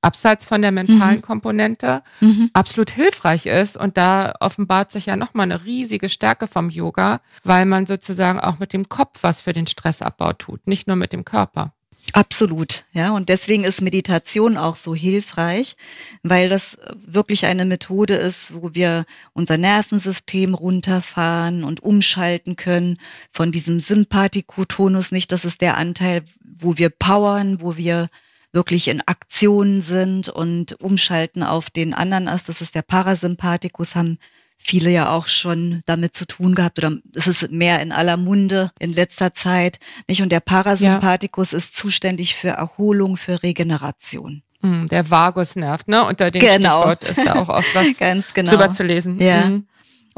abseits 0.00 0.46
von 0.46 0.62
der 0.62 0.70
mentalen 0.72 1.16
Mhm. 1.16 1.22
Komponente, 1.22 2.02
Mhm. 2.20 2.50
absolut 2.52 2.90
hilfreich 2.90 3.46
ist. 3.46 3.76
Und 3.76 3.96
da 3.96 4.34
offenbart 4.40 4.92
sich 4.92 5.06
ja 5.06 5.16
nochmal 5.16 5.44
eine 5.44 5.64
riesige 5.64 6.08
Stärke 6.08 6.46
vom 6.46 6.70
Yoga, 6.70 7.20
weil 7.44 7.66
man 7.66 7.86
sozusagen 7.86 8.40
auch 8.40 8.58
mit 8.58 8.72
dem 8.72 8.88
Kopf 8.88 9.22
was 9.22 9.40
für 9.40 9.52
den 9.52 9.66
Stressabbau 9.66 10.32
tut, 10.34 10.66
nicht 10.66 10.86
nur 10.86 10.96
mit 10.96 11.12
dem 11.12 11.24
Körper. 11.24 11.72
Absolut, 12.14 12.84
ja. 12.92 13.10
Und 13.10 13.28
deswegen 13.28 13.64
ist 13.64 13.82
Meditation 13.82 14.56
auch 14.56 14.76
so 14.76 14.94
hilfreich, 14.94 15.76
weil 16.22 16.48
das 16.48 16.78
wirklich 17.06 17.44
eine 17.44 17.66
Methode 17.66 18.14
ist, 18.14 18.54
wo 18.54 18.70
wir 18.72 19.04
unser 19.34 19.58
Nervensystem 19.58 20.54
runterfahren 20.54 21.64
und 21.64 21.82
umschalten 21.82 22.56
können 22.56 22.96
von 23.30 23.52
diesem 23.52 23.78
Sympathikotonus. 23.80 25.12
Nicht, 25.12 25.32
das 25.32 25.44
ist 25.44 25.60
der 25.60 25.76
Anteil, 25.76 26.22
wo 26.40 26.78
wir 26.78 26.88
powern, 26.88 27.60
wo 27.60 27.76
wir 27.76 28.08
wirklich 28.52 28.88
in 28.88 29.02
Aktion 29.06 29.80
sind 29.80 30.28
und 30.28 30.80
umschalten 30.80 31.42
auf 31.42 31.70
den 31.70 31.94
anderen 31.94 32.28
Ast. 32.28 32.48
Das 32.48 32.60
ist 32.60 32.74
der 32.74 32.82
Parasympathikus, 32.82 33.94
haben 33.94 34.18
viele 34.56 34.90
ja 34.90 35.10
auch 35.10 35.28
schon 35.28 35.82
damit 35.86 36.16
zu 36.16 36.26
tun 36.26 36.54
gehabt 36.54 36.78
oder 36.78 36.96
es 37.14 37.26
ist 37.28 37.50
mehr 37.52 37.80
in 37.80 37.92
aller 37.92 38.16
Munde 38.16 38.72
in 38.80 38.92
letzter 38.92 39.32
Zeit, 39.32 39.78
nicht? 40.08 40.20
Und 40.22 40.32
der 40.32 40.40
Parasympathikus 40.40 41.52
ist 41.52 41.76
zuständig 41.76 42.34
für 42.34 42.48
Erholung, 42.48 43.16
für 43.16 43.42
Regeneration. 43.42 44.42
Hm, 44.62 44.88
Der 44.88 45.08
Vagusnerv, 45.08 45.86
ne? 45.86 46.04
Unter 46.04 46.32
dem 46.32 46.40
Genau. 46.40 46.80
Stichwort 46.80 47.04
ist 47.04 47.24
da 47.24 47.34
auch 47.36 47.48
oft 47.48 47.72
was 47.74 47.98
Ganz 47.98 48.34
genau. 48.34 48.50
drüber 48.50 48.72
zu 48.72 48.82
lesen. 48.82 49.20
Ja. 49.20 49.44
Hm. 49.44 49.66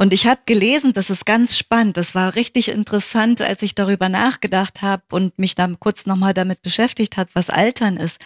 Und 0.01 0.15
ich 0.15 0.27
habe 0.27 0.41
gelesen, 0.47 0.95
das 0.95 1.11
ist 1.11 1.27
ganz 1.27 1.59
spannend. 1.59 1.99
Das 1.99 2.15
war 2.15 2.35
richtig 2.35 2.71
interessant, 2.71 3.43
als 3.43 3.61
ich 3.61 3.75
darüber 3.75 4.09
nachgedacht 4.09 4.81
habe 4.81 5.03
und 5.11 5.39
mich 5.39 5.55
dann 5.55 5.79
kurz 5.79 6.07
nochmal 6.07 6.33
damit 6.33 6.63
beschäftigt 6.63 7.19
hat, 7.19 7.29
was 7.35 7.51
Altern 7.51 7.99
ist. 7.99 8.19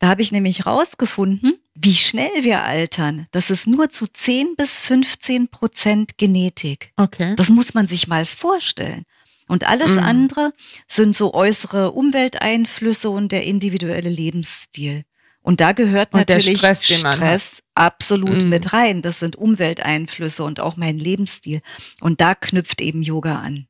Da 0.00 0.08
habe 0.08 0.22
ich 0.22 0.32
nämlich 0.32 0.66
rausgefunden, 0.66 1.54
wie 1.76 1.94
schnell 1.94 2.32
wir 2.42 2.64
altern. 2.64 3.26
Das 3.30 3.50
ist 3.50 3.68
nur 3.68 3.90
zu 3.90 4.08
10 4.08 4.56
bis 4.56 4.80
15 4.80 5.46
Prozent 5.46 6.18
Genetik. 6.18 6.92
Okay. 6.96 7.34
Das 7.36 7.48
muss 7.48 7.74
man 7.74 7.86
sich 7.86 8.08
mal 8.08 8.26
vorstellen. 8.26 9.04
Und 9.46 9.68
alles 9.68 9.92
Mhm. 9.92 9.98
andere 10.02 10.52
sind 10.88 11.14
so 11.14 11.32
äußere 11.32 11.92
Umwelteinflüsse 11.92 13.08
und 13.08 13.30
der 13.30 13.44
individuelle 13.44 14.10
Lebensstil. 14.10 15.04
Und 15.42 15.60
da 15.60 15.70
gehört 15.72 16.12
Und 16.12 16.28
natürlich 16.28 16.58
Stress. 16.58 16.84
Stress 16.86 17.62
absolut 17.80 18.42
Mhm. 18.42 18.48
mit 18.50 18.72
rein. 18.72 19.00
Das 19.02 19.18
sind 19.18 19.36
Umwelteinflüsse 19.36 20.44
und 20.44 20.60
auch 20.60 20.76
mein 20.76 20.98
Lebensstil. 20.98 21.62
Und 22.00 22.20
da 22.20 22.34
knüpft 22.34 22.80
eben 22.80 23.02
Yoga 23.02 23.38
an. 23.38 23.66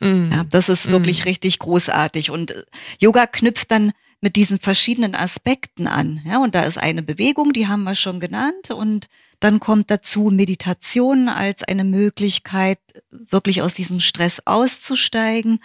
Hm. 0.00 0.30
Ja, 0.30 0.44
das 0.44 0.68
ist 0.68 0.90
wirklich 0.90 1.24
richtig 1.24 1.58
großartig. 1.60 2.30
Und 2.30 2.50
äh, 2.50 2.62
Yoga 3.00 3.26
knüpft 3.26 3.70
dann 3.70 3.92
mit 4.20 4.36
diesen 4.36 4.58
verschiedenen 4.58 5.14
Aspekten 5.14 5.86
an. 5.86 6.20
Ja, 6.26 6.38
und 6.42 6.54
da 6.54 6.62
ist 6.64 6.78
eine 6.78 7.02
Bewegung, 7.02 7.52
die 7.52 7.68
haben 7.68 7.84
wir 7.84 7.94
schon 7.94 8.20
genannt. 8.20 8.70
Und 8.70 9.06
dann 9.40 9.60
kommt 9.60 9.90
dazu 9.90 10.30
Meditation 10.30 11.28
als 11.28 11.62
eine 11.62 11.84
Möglichkeit, 11.84 12.78
wirklich 13.10 13.62
aus 13.62 13.74
diesem 13.74 14.00
Stress 14.00 14.42
auszusteigen. 14.44 15.58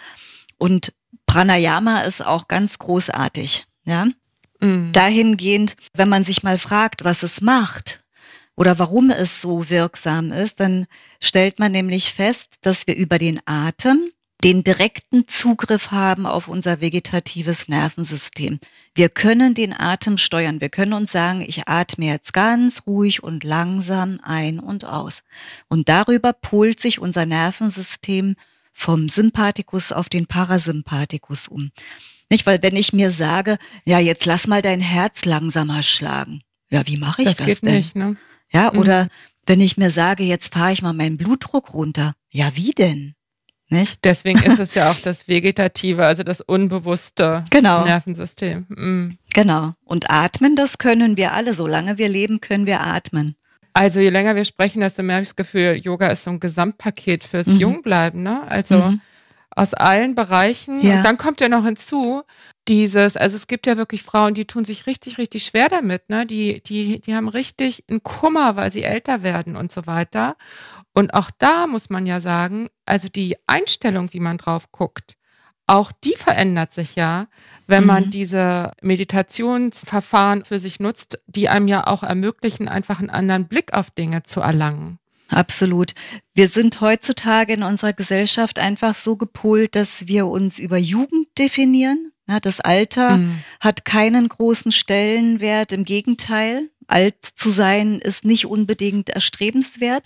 Und 0.58 0.94
Pranayama 1.26 2.02
ist 2.02 2.26
auch 2.26 2.48
ganz 2.48 2.78
großartig. 2.80 3.66
Ja, 3.86 4.08
Hm. 4.62 4.91
dahingehend, 4.91 5.76
wenn 5.93 6.10
man 6.10 6.24
sich 6.24 6.43
mal 6.43 6.58
fragt, 6.58 7.06
was 7.06 7.24
es 7.24 7.41
macht 7.41 8.04
oder 8.56 8.78
warum 8.78 9.10
es 9.10 9.41
so 9.41 9.69
wirksam 9.69 10.32
ist, 10.32 10.60
dann 10.60 10.86
stellt 11.22 11.60
man 11.60 11.72
nämlich 11.72 12.13
fest, 12.13 12.56
dass 12.62 12.86
wir 12.88 12.95
über 12.95 13.17
den 13.17 13.39
Atem 13.45 14.12
den 14.43 14.63
direkten 14.63 15.28
Zugriff 15.28 15.91
haben 15.91 16.26
auf 16.26 16.48
unser 16.48 16.80
vegetatives 16.80 17.67
Nervensystem. 17.67 18.60
Wir 18.95 19.10
können 19.10 19.54
den 19.54 19.74
Atem 19.74 20.17
steuern. 20.17 20.62
Wir 20.62 20.69
können 20.69 20.93
uns 20.93 21.12
sagen, 21.12 21.41
ich 21.41 21.67
atme 21.67 22.06
jetzt 22.06 22.34
ganz 22.34 22.84
ruhig 22.88 23.22
und 23.22 23.43
langsam 23.43 24.19
ein 24.24 24.60
und 24.60 24.86
aus. 24.86 25.24
Und 25.67 25.89
darüber 25.89 26.32
polt 26.32 26.80
sich 26.80 27.00
unser 27.00 27.26
Nervensystem 27.26 28.36
vom 28.72 29.10
Sympathikus 29.10 29.91
auf 29.91 30.08
den 30.08 30.26
Parasympathikus 30.26 31.50
um. 31.50 31.72
Nicht, 32.30 32.46
weil 32.46 32.62
wenn 32.62 32.76
ich 32.76 32.94
mir 32.94 33.12
sage, 33.12 33.58
ja, 33.86 34.00
jetzt 34.00 34.26
lass 34.26 34.48
mal 34.48 34.62
dein 34.62 34.82
Herz 34.82 35.26
langsamer 35.26 35.82
schlagen. 35.82 36.42
Ja, 36.70 36.86
wie 36.88 36.98
mache 36.98 37.24
ich 37.24 37.28
Das 37.28 37.38
das, 37.38 37.48
geht 37.48 37.63
denn? 37.63 37.76
nicht, 37.76 37.96
ne? 37.96 38.15
Ja, 38.52 38.72
Mhm. 38.74 38.80
oder 38.80 39.08
wenn 39.48 39.60
ich 39.62 39.78
mir 39.78 39.89
sage, 39.92 40.24
jetzt 40.24 40.54
fahre 40.54 40.72
ich 40.72 40.82
mal 40.82 40.94
meinen 40.94 41.18
Blutdruck 41.18 41.74
runter. 41.74 42.15
Ja, 42.30 42.52
wie 42.56 42.72
denn? 42.72 43.15
Nicht? 43.72 44.04
Deswegen 44.06 44.39
ist 44.44 44.60
es 44.60 44.76
ja 44.76 44.92
auch 44.92 45.00
das 45.02 45.28
Vegetative, 45.28 46.06
also 46.06 46.24
das 46.24 46.42
unbewusste 46.42 47.44
genau. 47.50 47.84
Nervensystem. 47.86 48.65
Mhm. 48.70 49.18
Genau. 49.34 49.74
Und 49.84 50.10
atmen, 50.12 50.56
das 50.56 50.78
können 50.78 51.18
wir 51.18 51.34
alle. 51.34 51.54
Solange 51.54 51.98
wir 51.98 52.10
leben, 52.10 52.42
können 52.42 52.65
wir 52.68 52.82
atmen. 52.82 53.36
Also 53.74 54.00
je 54.00 54.10
länger 54.10 54.36
wir 54.36 54.46
sprechen, 54.46 54.82
desto 54.82 55.04
mehr 55.04 55.18
habe 55.18 55.24
ich 55.24 55.30
das 55.30 55.36
Gefühl, 55.36 55.76
Yoga 55.76 56.08
ist 56.08 56.24
so 56.24 56.32
ein 56.32 56.39
Gesamtpaket 56.39 57.24
fürs 57.24 57.48
mhm. 57.48 57.60
Jungbleiben. 57.60 58.24
Ne? 58.24 58.42
Also 58.48 58.78
mhm. 58.78 59.02
Aus 59.60 59.74
allen 59.74 60.15
Bereichen. 60.15 60.82
Ja. 60.82 60.95
Und 60.95 61.04
dann 61.04 61.17
kommt 61.17 61.41
ja 61.41 61.50
noch 61.50 61.65
hinzu, 61.65 62.24
dieses, 62.69 63.17
also 63.17 63.36
es 63.36 63.48
gibt 63.48 63.67
ja 63.67 63.76
wirklich 63.76 64.04
Frauen, 64.04 64.34
die 64.34 64.45
tun 64.45 64.63
sich 64.63 64.88
richtig, 64.88 65.17
richtig 65.17 65.43
schwer 65.43 65.67
damit, 65.67 66.10
ne? 66.10 66.26
Die, 66.26 66.63
die, 66.63 67.02
die 67.02 67.13
haben 67.13 67.28
richtig 67.28 67.84
einen 67.89 68.02
Kummer, 68.02 68.56
weil 68.56 68.72
sie 68.72 68.84
älter 68.84 69.22
werden 69.22 69.58
und 69.58 69.72
so 69.72 69.86
weiter. 69.86 70.38
Und 70.93 71.13
auch 71.13 71.30
da 71.38 71.67
muss 71.67 71.89
man 71.89 72.06
ja 72.06 72.22
sagen, 72.22 72.69
also 72.86 73.10
die 73.10 73.36
Einstellung, 73.48 74.13
wie 74.13 74.22
man 74.22 74.38
drauf 74.38 74.72
guckt, 74.72 75.15
auch 75.67 75.91
die 75.91 76.15
verändert 76.15 76.72
sich 76.72 76.95
ja, 76.95 77.28
wenn 77.67 77.86
man 77.86 78.06
mhm. 78.06 78.12
diese 78.12 78.72
Meditationsverfahren 78.82 80.45
für 80.45 80.58
sich 80.58 80.80
nutzt, 80.80 81.22
die 81.28 81.50
einem 81.50 81.67
ja 81.67 81.86
auch 81.86 82.02
ermöglichen, 82.02 82.67
einfach 82.67 83.00
einen 83.00 83.12
anderen 83.12 83.48
Blick 83.48 83.74
auf 83.74 83.91
Dinge 83.91 84.24
zu 84.24 84.39
erlangen. 84.39 85.00
Absolut. 85.30 85.94
Wir 86.34 86.48
sind 86.48 86.82
heutzutage 86.82 87.54
in 87.54 87.63
unserer 87.63 87.94
Gesellschaft 87.94 88.60
einfach 88.60 88.96
so 88.96 89.15
gepolt, 89.15 89.76
dass 89.76 90.08
wir 90.08 90.28
uns 90.28 90.60
über 90.60 90.78
Jugend 90.78 91.28
definieren. 91.38 92.12
Ja, 92.28 92.39
das 92.39 92.60
Alter 92.60 93.18
mhm. 93.18 93.39
hat 93.60 93.86
keinen 93.86 94.28
großen 94.28 94.72
Stellenwert. 94.72 95.72
Im 95.72 95.86
Gegenteil, 95.86 96.70
alt 96.88 97.15
zu 97.36 97.50
sein 97.50 98.00
ist 98.00 98.26
nicht 98.26 98.46
unbedingt 98.46 99.10
erstrebenswert. 99.10 100.06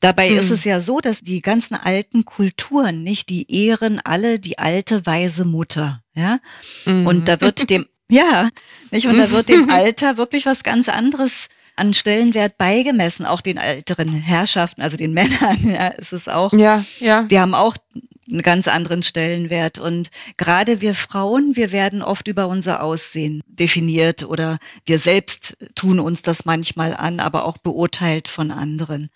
Dabei 0.00 0.30
mhm. 0.30 0.38
ist 0.38 0.50
es 0.50 0.64
ja 0.64 0.80
so, 0.80 1.00
dass 1.00 1.20
die 1.20 1.40
ganzen 1.40 1.74
alten 1.74 2.24
Kulturen, 2.24 3.02
nicht, 3.02 3.30
die 3.30 3.50
ehren 3.50 4.00
alle 4.00 4.38
die 4.38 4.58
alte 4.58 5.06
weise 5.06 5.44
Mutter, 5.44 6.02
ja. 6.14 6.38
Mhm. 6.84 7.06
Und 7.06 7.28
da 7.28 7.40
wird 7.40 7.70
dem, 7.70 7.86
ja, 8.10 8.50
nicht, 8.90 9.06
und 9.06 9.16
da 9.16 9.30
wird 9.30 9.48
dem 9.48 9.70
Alter 9.70 10.16
wirklich 10.16 10.46
was 10.46 10.62
ganz 10.62 10.88
anderes 10.88 11.48
an 11.76 11.94
Stellenwert 11.94 12.58
beigemessen, 12.58 13.26
auch 13.26 13.40
den 13.40 13.56
älteren 13.56 14.08
Herrschaften, 14.08 14.82
also 14.82 14.96
den 14.96 15.12
Männern, 15.14 15.58
ja, 15.68 15.88
ist 15.88 16.12
es 16.12 16.28
auch. 16.28 16.52
Ja, 16.52 16.84
ja. 16.98 17.22
Die 17.24 17.38
haben 17.38 17.54
auch 17.54 17.76
einen 18.28 18.42
ganz 18.42 18.68
anderen 18.68 19.02
Stellenwert. 19.02 19.78
Und 19.78 20.10
gerade 20.36 20.80
wir 20.80 20.94
Frauen, 20.94 21.56
wir 21.56 21.72
werden 21.72 22.02
oft 22.02 22.28
über 22.28 22.48
unser 22.48 22.82
Aussehen 22.82 23.40
definiert 23.46 24.24
oder 24.24 24.58
wir 24.84 24.98
selbst 24.98 25.56
tun 25.74 26.00
uns 26.00 26.22
das 26.22 26.44
manchmal 26.44 26.94
an, 26.94 27.20
aber 27.20 27.44
auch 27.44 27.58
beurteilt 27.58 28.28
von 28.28 28.50
anderen. 28.50 29.10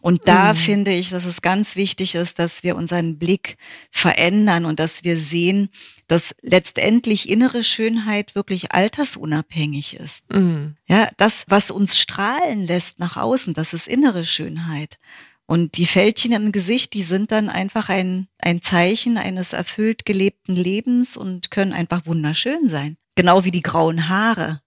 Und 0.00 0.26
da 0.26 0.52
mhm. 0.52 0.56
finde 0.56 0.92
ich, 0.92 1.10
dass 1.10 1.24
es 1.24 1.42
ganz 1.42 1.76
wichtig 1.76 2.16
ist, 2.16 2.40
dass 2.40 2.64
wir 2.64 2.74
unseren 2.74 3.18
Blick 3.18 3.56
verändern 3.90 4.64
und 4.64 4.80
dass 4.80 5.04
wir 5.04 5.16
sehen, 5.16 5.70
dass 6.12 6.34
letztendlich 6.42 7.30
innere 7.30 7.64
Schönheit 7.64 8.34
wirklich 8.34 8.72
altersunabhängig 8.72 9.96
ist. 9.96 10.30
Mhm. 10.30 10.76
Ja, 10.86 11.08
das, 11.16 11.46
was 11.48 11.70
uns 11.70 11.98
strahlen 11.98 12.66
lässt 12.66 12.98
nach 12.98 13.16
außen, 13.16 13.54
das 13.54 13.72
ist 13.72 13.88
innere 13.88 14.22
Schönheit. 14.22 14.98
Und 15.46 15.78
die 15.78 15.86
Fältchen 15.86 16.32
im 16.32 16.52
Gesicht, 16.52 16.92
die 16.92 17.02
sind 17.02 17.32
dann 17.32 17.48
einfach 17.48 17.88
ein, 17.88 18.28
ein 18.36 18.60
Zeichen 18.60 19.16
eines 19.16 19.54
erfüllt 19.54 20.04
gelebten 20.04 20.54
Lebens 20.54 21.16
und 21.16 21.50
können 21.50 21.72
einfach 21.72 22.04
wunderschön 22.04 22.68
sein. 22.68 22.98
Genau 23.14 23.46
wie 23.46 23.50
die 23.50 23.62
grauen 23.62 24.10
Haare. 24.10 24.60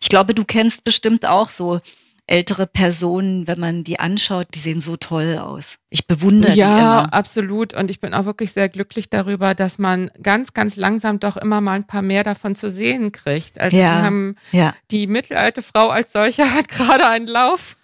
Ich 0.00 0.08
glaube, 0.08 0.32
du 0.32 0.46
kennst 0.46 0.82
bestimmt 0.82 1.26
auch 1.26 1.50
so 1.50 1.80
ältere 2.26 2.66
Personen, 2.66 3.46
wenn 3.46 3.60
man 3.60 3.84
die 3.84 4.00
anschaut, 4.00 4.48
die 4.54 4.58
sehen 4.58 4.80
so 4.80 4.96
toll 4.96 5.38
aus. 5.38 5.76
Ich 5.90 6.06
bewundere 6.06 6.52
ja, 6.52 6.66
die 6.66 6.80
immer. 6.80 6.80
Ja, 6.80 7.02
absolut. 7.04 7.72
Und 7.72 7.90
ich 7.90 8.00
bin 8.00 8.14
auch 8.14 8.24
wirklich 8.24 8.52
sehr 8.52 8.68
glücklich 8.68 9.08
darüber, 9.08 9.54
dass 9.54 9.78
man 9.78 10.10
ganz, 10.22 10.52
ganz 10.52 10.76
langsam 10.76 11.20
doch 11.20 11.36
immer 11.36 11.60
mal 11.60 11.74
ein 11.74 11.86
paar 11.86 12.02
mehr 12.02 12.24
davon 12.24 12.56
zu 12.56 12.68
sehen 12.68 13.12
kriegt. 13.12 13.60
Also 13.60 13.76
ja, 13.76 13.96
die 13.96 14.02
haben 14.02 14.36
ja. 14.50 14.74
die 14.90 15.06
mittelalte 15.06 15.62
Frau 15.62 15.88
als 15.88 16.12
solche 16.12 16.44
hat 16.54 16.68
gerade 16.68 17.06
einen 17.06 17.28
Lauf. 17.28 17.76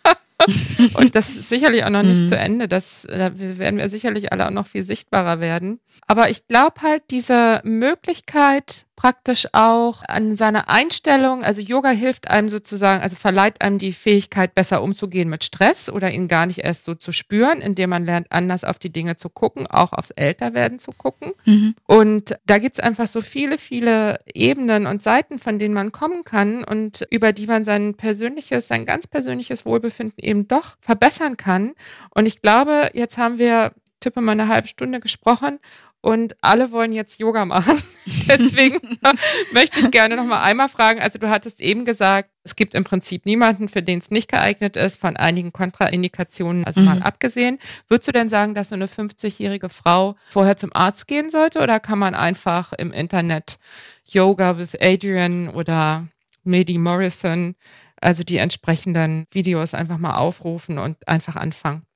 und 0.95 1.15
das 1.15 1.31
ist 1.31 1.49
sicherlich 1.49 1.85
auch 1.85 1.91
noch 1.91 2.03
nicht 2.03 2.23
mhm. 2.23 2.29
zu 2.29 2.37
Ende. 2.37 2.67
Das 2.67 3.07
da 3.09 3.31
werden 3.39 3.79
wir 3.79 3.89
sicherlich 3.89 4.33
alle 4.33 4.47
auch 4.47 4.51
noch 4.51 4.67
viel 4.67 4.83
sichtbarer 4.83 5.39
werden. 5.39 5.79
Aber 6.09 6.31
ich 6.31 6.49
glaube 6.49 6.83
halt, 6.83 7.05
diese 7.11 7.61
Möglichkeit, 7.63 8.87
praktisch 9.03 9.49
auch 9.51 10.05
an 10.07 10.37
seiner 10.37 10.69
Einstellung, 10.69 11.43
also 11.43 11.61
Yoga 11.61 11.91
hilft 11.91 12.31
einem 12.31 12.49
sozusagen, 12.49 13.03
also 13.03 13.17
verleiht 13.17 13.61
einem 13.61 13.79
die 13.79 13.93
Fähigkeit, 13.93 14.55
besser 14.55 14.81
umzugehen 14.81 15.29
mit 15.29 15.43
Stress 15.43 15.91
oder 15.91 16.13
ihn 16.13 16.29
gar 16.29 16.47
nicht 16.47 16.61
erst 16.61 16.85
so 16.85 16.95
zu 16.95 17.11
spüren, 17.11 17.61
indem 17.61 17.91
man 17.91 18.05
lernt, 18.05 18.29
anders 18.31 18.63
auf 18.63 18.79
die 18.79 18.93
Dinge 18.93 19.17
zu 19.17 19.29
gucken, 19.29 19.67
auch 19.67 19.93
aufs 19.93 20.13
Älterwerden 20.13 20.79
zu 20.79 20.93
gucken. 20.93 21.33
Mhm. 21.47 21.75
Und 21.85 22.37
da 22.47 22.59
gibt 22.59 22.77
es 22.77 22.81
einfach 22.81 23.09
so 23.09 23.23
viele, 23.23 23.59
viele 23.59 24.21
Ebenen 24.33 24.87
und 24.87 25.03
Seiten, 25.03 25.41
von 25.41 25.59
denen 25.59 25.75
man 25.75 25.91
kommen 25.91 26.23
kann 26.23 26.63
und 26.63 27.05
über 27.11 27.33
die 27.33 27.49
man 27.49 27.65
sein 27.65 27.97
persönliches, 27.97 28.69
sein 28.69 28.85
ganz 28.85 29.09
persönliches 29.09 29.67
Wohlbefinden 29.67 30.23
eben 30.23 30.47
doch 30.47 30.77
verbessern 30.81 31.37
kann. 31.37 31.73
Und 32.15 32.27
ich 32.27 32.41
glaube, 32.41 32.91
jetzt 32.95 33.19
haben 33.19 33.41
wir 33.41 33.73
tippe 34.03 34.21
mal 34.21 34.33
eine 34.33 34.49
halbe 34.49 34.69
Stunde 34.69 35.01
gesprochen 35.01 35.59
und 36.03 36.37
alle 36.43 36.73
wollen 36.73 36.93
jetzt 36.93 37.21
Yoga 37.21 37.45
machen. 37.45 37.81
Deswegen 38.29 38.99
möchte 39.53 39.81
ich 39.81 39.91
gerne 39.91 40.17
noch 40.17 40.25
mal 40.25 40.43
einmal 40.43 40.69
fragen. 40.69 41.01
Also 41.01 41.19
du 41.19 41.31
hattest 41.31 41.61
eben 41.61 41.85
gesagt, 41.85 42.31
es 42.43 42.57
gibt 42.57 42.75
im 42.75 42.83
Prinzip 42.83 43.25
niemanden, 43.25 43.69
für 43.69 43.83
den 43.83 44.01
es 44.01 44.11
nicht 44.11 44.29
geeignet 44.29 44.77
ist, 44.77 45.01
von 45.01 45.17
einigen 45.17 45.53
Kontraindikationen, 45.53 46.65
also 46.65 46.81
mhm. 46.81 46.87
mal 46.87 47.03
abgesehen. 47.03 47.59
Würdest 47.89 48.09
du 48.09 48.13
denn 48.13 48.29
sagen, 48.29 48.55
dass 48.55 48.71
so 48.71 48.75
eine 48.75 48.87
50-jährige 48.87 49.69
Frau 49.69 50.17
vorher 50.29 50.57
zum 50.57 50.71
Arzt 50.75 51.07
gehen 51.07 51.31
sollte 51.31 51.61
oder 51.61 51.79
kann 51.79 52.01
man 52.01 52.15
einfach 52.15 52.73
im 52.73 52.93
Internet 52.93 53.59
Yoga 54.05 54.59
with 54.59 54.77
Adrian 54.81 55.49
oder 55.49 56.09
Medi 56.43 56.79
Morrison, 56.79 57.55
also 58.01 58.25
die 58.25 58.39
entsprechenden 58.39 59.27
Videos 59.31 59.75
einfach 59.75 59.99
mal 59.99 60.17
aufrufen 60.17 60.79
und 60.79 61.07
einfach 61.07 61.37
anfangen? 61.37 61.87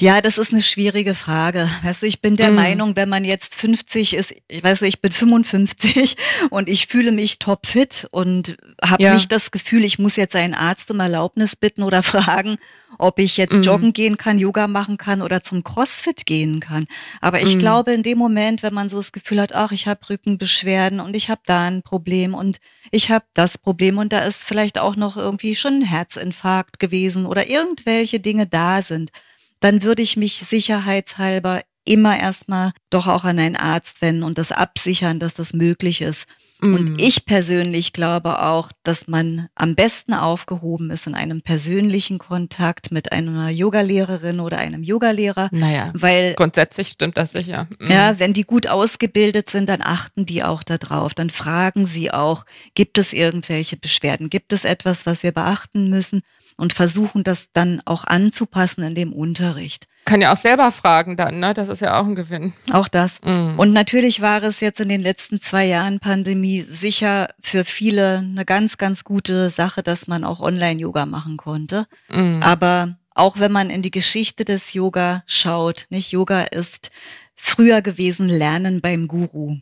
Ja, 0.00 0.20
das 0.20 0.38
ist 0.38 0.52
eine 0.52 0.62
schwierige 0.62 1.14
Frage. 1.14 1.68
Weißt 1.82 2.02
du, 2.02 2.06
ich 2.06 2.20
bin 2.20 2.36
der 2.36 2.52
mm. 2.52 2.54
Meinung, 2.54 2.96
wenn 2.96 3.08
man 3.08 3.24
jetzt 3.24 3.56
50 3.56 4.14
ist, 4.14 4.32
ich 4.46 4.62
weiß 4.62 4.82
nicht, 4.82 4.94
ich 4.94 5.00
bin 5.00 5.10
55 5.10 6.16
und 6.50 6.68
ich 6.68 6.86
fühle 6.86 7.10
mich 7.10 7.40
topfit 7.40 8.06
und 8.12 8.56
habe 8.80 9.02
ja. 9.02 9.14
nicht 9.14 9.32
das 9.32 9.50
Gefühl, 9.50 9.84
ich 9.84 9.98
muss 9.98 10.14
jetzt 10.14 10.36
einen 10.36 10.54
Arzt 10.54 10.92
um 10.92 11.00
Erlaubnis 11.00 11.56
bitten 11.56 11.82
oder 11.82 12.02
fragen, 12.04 12.58
ob 12.96 13.18
ich 13.18 13.36
jetzt 13.36 13.54
mm. 13.54 13.62
joggen 13.62 13.92
gehen 13.92 14.16
kann, 14.16 14.38
Yoga 14.38 14.68
machen 14.68 14.98
kann 14.98 15.20
oder 15.20 15.42
zum 15.42 15.64
Crossfit 15.64 16.26
gehen 16.26 16.60
kann. 16.60 16.86
Aber 17.20 17.42
ich 17.42 17.56
mm. 17.56 17.58
glaube, 17.58 17.92
in 17.92 18.04
dem 18.04 18.18
Moment, 18.18 18.62
wenn 18.62 18.74
man 18.74 18.88
so 18.88 18.98
das 18.98 19.10
Gefühl 19.10 19.40
hat, 19.40 19.52
ach, 19.52 19.72
ich 19.72 19.88
habe 19.88 20.08
Rückenbeschwerden 20.08 21.00
und 21.00 21.14
ich 21.16 21.28
habe 21.28 21.40
da 21.44 21.66
ein 21.66 21.82
Problem 21.82 22.34
und 22.34 22.58
ich 22.92 23.10
habe 23.10 23.24
das 23.34 23.58
Problem 23.58 23.98
und 23.98 24.12
da 24.12 24.20
ist 24.20 24.44
vielleicht 24.44 24.78
auch 24.78 24.94
noch 24.94 25.16
irgendwie 25.16 25.56
schon 25.56 25.80
ein 25.80 25.82
Herzinfarkt 25.82 26.78
gewesen 26.78 27.26
oder 27.26 27.48
irgendwelche 27.48 28.20
Dinge 28.20 28.46
da 28.46 28.80
sind 28.80 29.10
dann 29.60 29.82
würde 29.82 30.02
ich 30.02 30.16
mich 30.16 30.34
sicherheitshalber 30.34 31.62
immer 31.88 32.18
erstmal 32.18 32.72
doch 32.90 33.06
auch 33.06 33.24
an 33.24 33.38
einen 33.38 33.56
Arzt 33.56 34.02
wenden 34.02 34.22
und 34.22 34.38
das 34.38 34.52
absichern, 34.52 35.18
dass 35.18 35.34
das 35.34 35.54
möglich 35.54 36.02
ist. 36.02 36.26
Mm. 36.60 36.74
Und 36.74 37.00
ich 37.00 37.24
persönlich 37.24 37.92
glaube 37.92 38.42
auch, 38.42 38.70
dass 38.82 39.08
man 39.08 39.48
am 39.54 39.74
besten 39.74 40.12
aufgehoben 40.12 40.90
ist 40.90 41.06
in 41.06 41.14
einem 41.14 41.40
persönlichen 41.40 42.18
Kontakt 42.18 42.90
mit 42.90 43.12
einer 43.12 43.48
Yogalehrerin 43.48 44.40
oder 44.40 44.58
einem 44.58 44.82
Yogalehrer. 44.82 45.48
Naja, 45.52 45.92
weil 45.94 46.34
grundsätzlich 46.34 46.88
stimmt 46.88 47.16
das 47.16 47.32
sicher. 47.32 47.68
Mm. 47.78 47.90
Ja, 47.90 48.18
wenn 48.18 48.32
die 48.32 48.44
gut 48.44 48.66
ausgebildet 48.66 49.48
sind, 49.48 49.68
dann 49.68 49.82
achten 49.82 50.26
die 50.26 50.42
auch 50.42 50.62
darauf. 50.62 51.14
Dann 51.14 51.30
fragen 51.30 51.86
sie 51.86 52.10
auch, 52.10 52.44
gibt 52.74 52.98
es 52.98 53.12
irgendwelche 53.12 53.76
Beschwerden? 53.76 54.30
Gibt 54.30 54.52
es 54.52 54.64
etwas, 54.64 55.06
was 55.06 55.22
wir 55.22 55.32
beachten 55.32 55.88
müssen? 55.88 56.22
Und 56.58 56.74
versuchen 56.74 57.24
das 57.24 57.52
dann 57.52 57.80
auch 57.86 58.04
anzupassen 58.04 58.82
in 58.82 58.94
dem 58.94 59.12
Unterricht. 59.12 59.88
Kann 60.04 60.20
ja 60.20 60.32
auch 60.32 60.36
selber 60.36 60.70
fragen 60.70 61.16
dann, 61.16 61.38
ne? 61.38 61.54
Das 61.54 61.68
ist 61.68 61.80
ja 61.80 62.00
auch 62.00 62.06
ein 62.06 62.14
Gewinn. 62.14 62.52
Auch 62.72 62.88
das. 62.88 63.20
Mhm. 63.24 63.58
Und 63.58 63.72
natürlich 63.72 64.20
war 64.20 64.42
es 64.42 64.60
jetzt 64.60 64.80
in 64.80 64.88
den 64.88 65.02
letzten 65.02 65.40
zwei 65.40 65.66
Jahren 65.66 66.00
Pandemie 66.00 66.62
sicher 66.62 67.28
für 67.40 67.64
viele 67.64 68.18
eine 68.18 68.44
ganz, 68.44 68.76
ganz 68.76 69.04
gute 69.04 69.50
Sache, 69.50 69.82
dass 69.82 70.06
man 70.06 70.24
auch 70.24 70.40
Online-Yoga 70.40 71.06
machen 71.06 71.36
konnte. 71.36 71.86
Mhm. 72.08 72.40
Aber 72.42 72.96
auch 73.14 73.38
wenn 73.38 73.52
man 73.52 73.70
in 73.70 73.82
die 73.82 73.90
Geschichte 73.90 74.44
des 74.44 74.72
Yoga 74.72 75.22
schaut, 75.26 75.86
nicht? 75.90 76.10
Yoga 76.10 76.42
ist 76.42 76.90
früher 77.34 77.82
gewesen 77.82 78.28
Lernen 78.28 78.80
beim 78.80 79.08
Guru. 79.08 79.58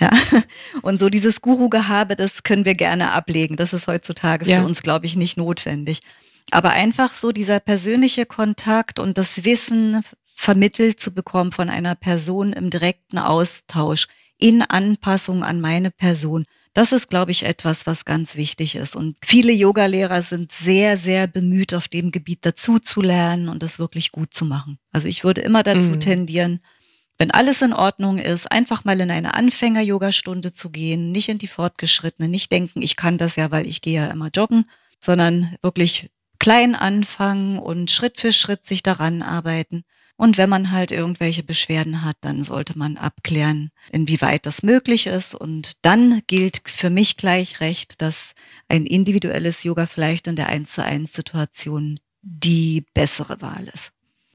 Ja. 0.00 0.10
Und 0.82 0.98
so 0.98 1.08
dieses 1.08 1.40
Guru-Gehabe, 1.40 2.16
das 2.16 2.42
können 2.42 2.64
wir 2.64 2.74
gerne 2.74 3.12
ablegen. 3.12 3.56
Das 3.56 3.72
ist 3.72 3.86
heutzutage 3.86 4.48
ja. 4.48 4.60
für 4.60 4.66
uns, 4.66 4.82
glaube 4.82 5.06
ich, 5.06 5.16
nicht 5.16 5.36
notwendig. 5.36 6.00
Aber 6.50 6.70
einfach 6.70 7.14
so 7.14 7.32
dieser 7.32 7.60
persönliche 7.60 8.26
Kontakt 8.26 8.98
und 8.98 9.16
das 9.16 9.44
Wissen 9.44 10.02
vermittelt 10.34 10.98
zu 10.98 11.14
bekommen 11.14 11.52
von 11.52 11.70
einer 11.70 11.94
Person 11.94 12.52
im 12.52 12.68
direkten 12.68 13.18
Austausch 13.18 14.08
in 14.42 14.60
Anpassung 14.62 15.44
an 15.44 15.60
meine 15.60 15.90
Person, 15.90 16.46
Das 16.74 16.90
ist, 16.90 17.10
glaube 17.10 17.30
ich, 17.30 17.44
etwas, 17.44 17.86
was 17.86 18.06
ganz 18.06 18.34
wichtig 18.34 18.76
ist. 18.76 18.96
Und 18.96 19.18
viele 19.22 19.52
Yogalehrer 19.52 20.22
sind 20.22 20.52
sehr, 20.52 20.96
sehr 20.96 21.26
bemüht, 21.26 21.74
auf 21.74 21.86
dem 21.86 22.10
Gebiet 22.10 22.46
dazu 22.46 22.78
zu 22.78 23.02
lernen 23.02 23.50
und 23.50 23.62
das 23.62 23.78
wirklich 23.78 24.10
gut 24.10 24.32
zu 24.32 24.46
machen. 24.46 24.78
Also 24.90 25.06
ich 25.06 25.22
würde 25.22 25.42
immer 25.42 25.62
dazu 25.62 25.90
mhm. 25.90 26.00
tendieren, 26.00 26.60
wenn 27.18 27.30
alles 27.30 27.62
in 27.62 27.72
Ordnung 27.72 28.18
ist, 28.18 28.50
einfach 28.50 28.84
mal 28.84 29.00
in 29.00 29.10
eine 29.10 29.34
Anfänger-Yoga-Stunde 29.34 30.52
zu 30.52 30.70
gehen, 30.70 31.12
nicht 31.12 31.28
in 31.28 31.38
die 31.38 31.46
fortgeschrittene, 31.46 32.28
nicht 32.28 32.50
denken, 32.50 32.82
ich 32.82 32.96
kann 32.96 33.18
das 33.18 33.36
ja, 33.36 33.50
weil 33.50 33.66
ich 33.66 33.80
gehe 33.80 33.94
ja 33.94 34.06
immer 34.08 34.30
joggen, 34.34 34.68
sondern 35.00 35.56
wirklich 35.62 36.10
klein 36.38 36.74
anfangen 36.74 37.58
und 37.58 37.90
Schritt 37.90 38.20
für 38.20 38.32
Schritt 38.32 38.64
sich 38.64 38.82
daran 38.82 39.22
arbeiten 39.22 39.84
und 40.22 40.38
wenn 40.38 40.48
man 40.48 40.70
halt 40.70 40.92
irgendwelche 40.92 41.42
Beschwerden 41.42 42.04
hat, 42.04 42.16
dann 42.20 42.44
sollte 42.44 42.78
man 42.78 42.96
abklären, 42.96 43.72
inwieweit 43.90 44.46
das 44.46 44.62
möglich 44.62 45.08
ist. 45.08 45.34
Und 45.34 45.72
dann 45.82 46.22
gilt 46.28 46.62
für 46.64 46.90
mich 46.90 47.16
gleich 47.16 47.60
recht, 47.60 48.00
dass 48.02 48.34
ein 48.68 48.86
individuelles 48.86 49.64
Yoga 49.64 49.86
vielleicht 49.86 50.28
in 50.28 50.36
der 50.36 50.48
1 50.48 50.74
zu 50.74 50.84
1 50.84 51.12
Situation 51.12 51.98
die 52.20 52.84
bessere 52.94 53.40
Wahl 53.40 53.68
ist. 53.74 53.90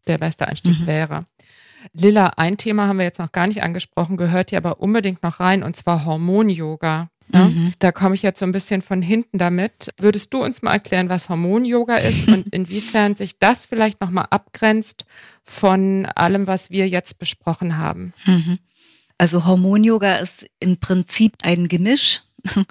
Der 0.08 0.18
beste 0.18 0.48
Einstieg 0.48 0.78
mhm. 0.78 0.88
wäre. 0.88 1.26
Lilla, 1.94 2.34
ein 2.38 2.58
Thema 2.58 2.88
haben 2.88 2.98
wir 2.98 3.06
jetzt 3.06 3.20
noch 3.20 3.32
gar 3.32 3.48
nicht 3.48 3.64
angesprochen, 3.64 4.18
gehört 4.18 4.50
hier 4.50 4.58
aber 4.58 4.80
unbedingt 4.80 5.24
noch 5.24 5.40
rein, 5.40 5.64
und 5.64 5.76
zwar 5.76 6.06
Hormon-Yoga. 6.06 7.10
Ja? 7.34 7.46
Mhm. 7.46 7.74
Da 7.80 7.92
komme 7.92 8.16
ich 8.16 8.22
jetzt 8.22 8.40
so 8.40 8.46
ein 8.46 8.52
bisschen 8.52 8.82
von 8.82 9.02
hinten 9.02 9.38
damit. 9.38 9.90
Würdest 9.98 10.34
du 10.34 10.44
uns 10.44 10.62
mal 10.62 10.74
erklären, 10.74 11.10
was 11.10 11.30
Hormon-Yoga 11.30 11.98
ist 11.98 12.28
und 12.28 12.54
inwiefern 12.54 13.16
sich 13.16 13.40
das 13.40 13.66
vielleicht 13.66 14.02
nochmal 14.02 14.28
abgrenzt 14.30 15.06
von 15.44 16.06
allem, 16.06 16.48
was 16.48 16.70
wir 16.72 16.88
jetzt 16.88 17.20
besprochen 17.20 17.78
haben? 17.78 18.14
Mhm. 18.26 18.60
Also 19.18 19.46
Hormon-Yoga 19.46 20.16
ist 20.18 20.46
im 20.60 20.78
Prinzip 20.78 21.34
ein 21.42 21.68
Gemisch 21.68 22.22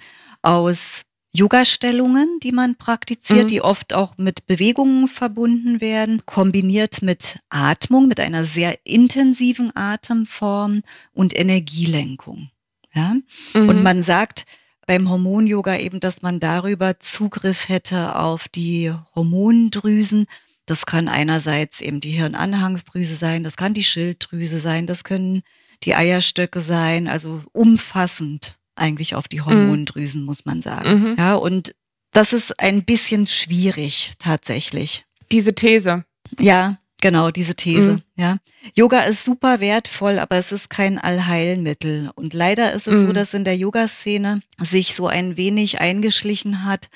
aus 0.42 1.03
Yoga-Stellungen, 1.37 2.40
die 2.42 2.53
man 2.53 2.77
praktiziert, 2.77 3.44
mhm. 3.44 3.49
die 3.49 3.62
oft 3.62 3.92
auch 3.92 4.16
mit 4.16 4.46
Bewegungen 4.46 5.07
verbunden 5.07 5.81
werden, 5.81 6.22
kombiniert 6.25 7.03
mit 7.03 7.38
Atmung, 7.51 8.09
mit 8.09 8.20
einer 8.20 8.44
sehr 8.44 8.79
intensiven 8.85 9.70
Atemform 9.77 10.83
und 11.12 11.38
Energielenkung. 11.38 12.51
Ja? 12.94 13.16
Mhm. 13.55 13.68
Und 13.68 13.83
man 13.83 14.03
sagt 14.03 14.46
beim 14.87 15.11
Hormon-Yoga 15.11 15.77
eben, 15.77 16.01
dass 16.01 16.22
man 16.22 16.40
darüber 16.40 16.99
Zugriff 17.01 17.68
hätte 17.68 18.16
auf 18.16 18.49
die 18.49 18.92
Hormondrüsen. 19.14 20.27
Das 20.64 20.87
kann 20.87 21.09
einerseits 21.09 21.81
eben 21.81 22.01
die 22.01 22.12
Hirnanhangsdrüse 22.12 23.16
sein, 23.16 23.44
das 23.44 23.57
kann 23.57 23.75
die 23.75 23.85
Schilddrüse 23.85 24.59
sein, 24.59 24.87
das 24.87 25.05
können 25.05 25.42
die 25.83 25.94
Eierstöcke 25.94 26.61
sein, 26.61 27.09
also 27.09 27.42
umfassend 27.53 28.57
eigentlich 28.77 29.15
auf 29.15 29.29
die. 29.29 29.41
Hormondrüsen, 29.41 30.21
mhm. 30.21 30.27
muss 30.27 30.45
man 30.45 30.61
sagen. 30.61 31.01
Mhm. 31.01 31.17
Ja, 31.19 31.35
und 31.35 31.75
das 32.12 32.33
ist 32.33 32.59
ein 32.61 32.85
bisschen 32.85 33.27
schwierig 33.27 34.15
tatsächlich. 34.19 35.05
Diese 35.33 35.55
These. 35.55 36.05
Ja, 36.39 36.79
genau, 37.01 37.31
diese 37.31 37.55
These. 37.55 37.93
Mhm. 37.93 38.03
Ja. 38.17 38.39
Yoga 38.75 39.01
ist 39.01 39.25
super 39.25 39.61
wertvoll, 39.61 40.19
aber 40.19 40.37
es 40.37 40.53
ist 40.53 40.71
kein 40.71 40.99
Allheilmittel. 40.99 42.11
Und 42.15 42.33
leider 42.33 42.73
ist 42.73 42.87
es 42.87 43.03
so, 43.03 43.09
mhm. 43.09 43.15
dass 43.15 43.35
in 43.35 43.45
der 43.45 43.57
Yoga-Szene 43.57 44.41
sich 44.59 44.95
so 44.95 45.07
ein 45.07 45.37
wenig 45.37 45.81
eingeschlichen 45.81 46.65
hat, 46.65 46.89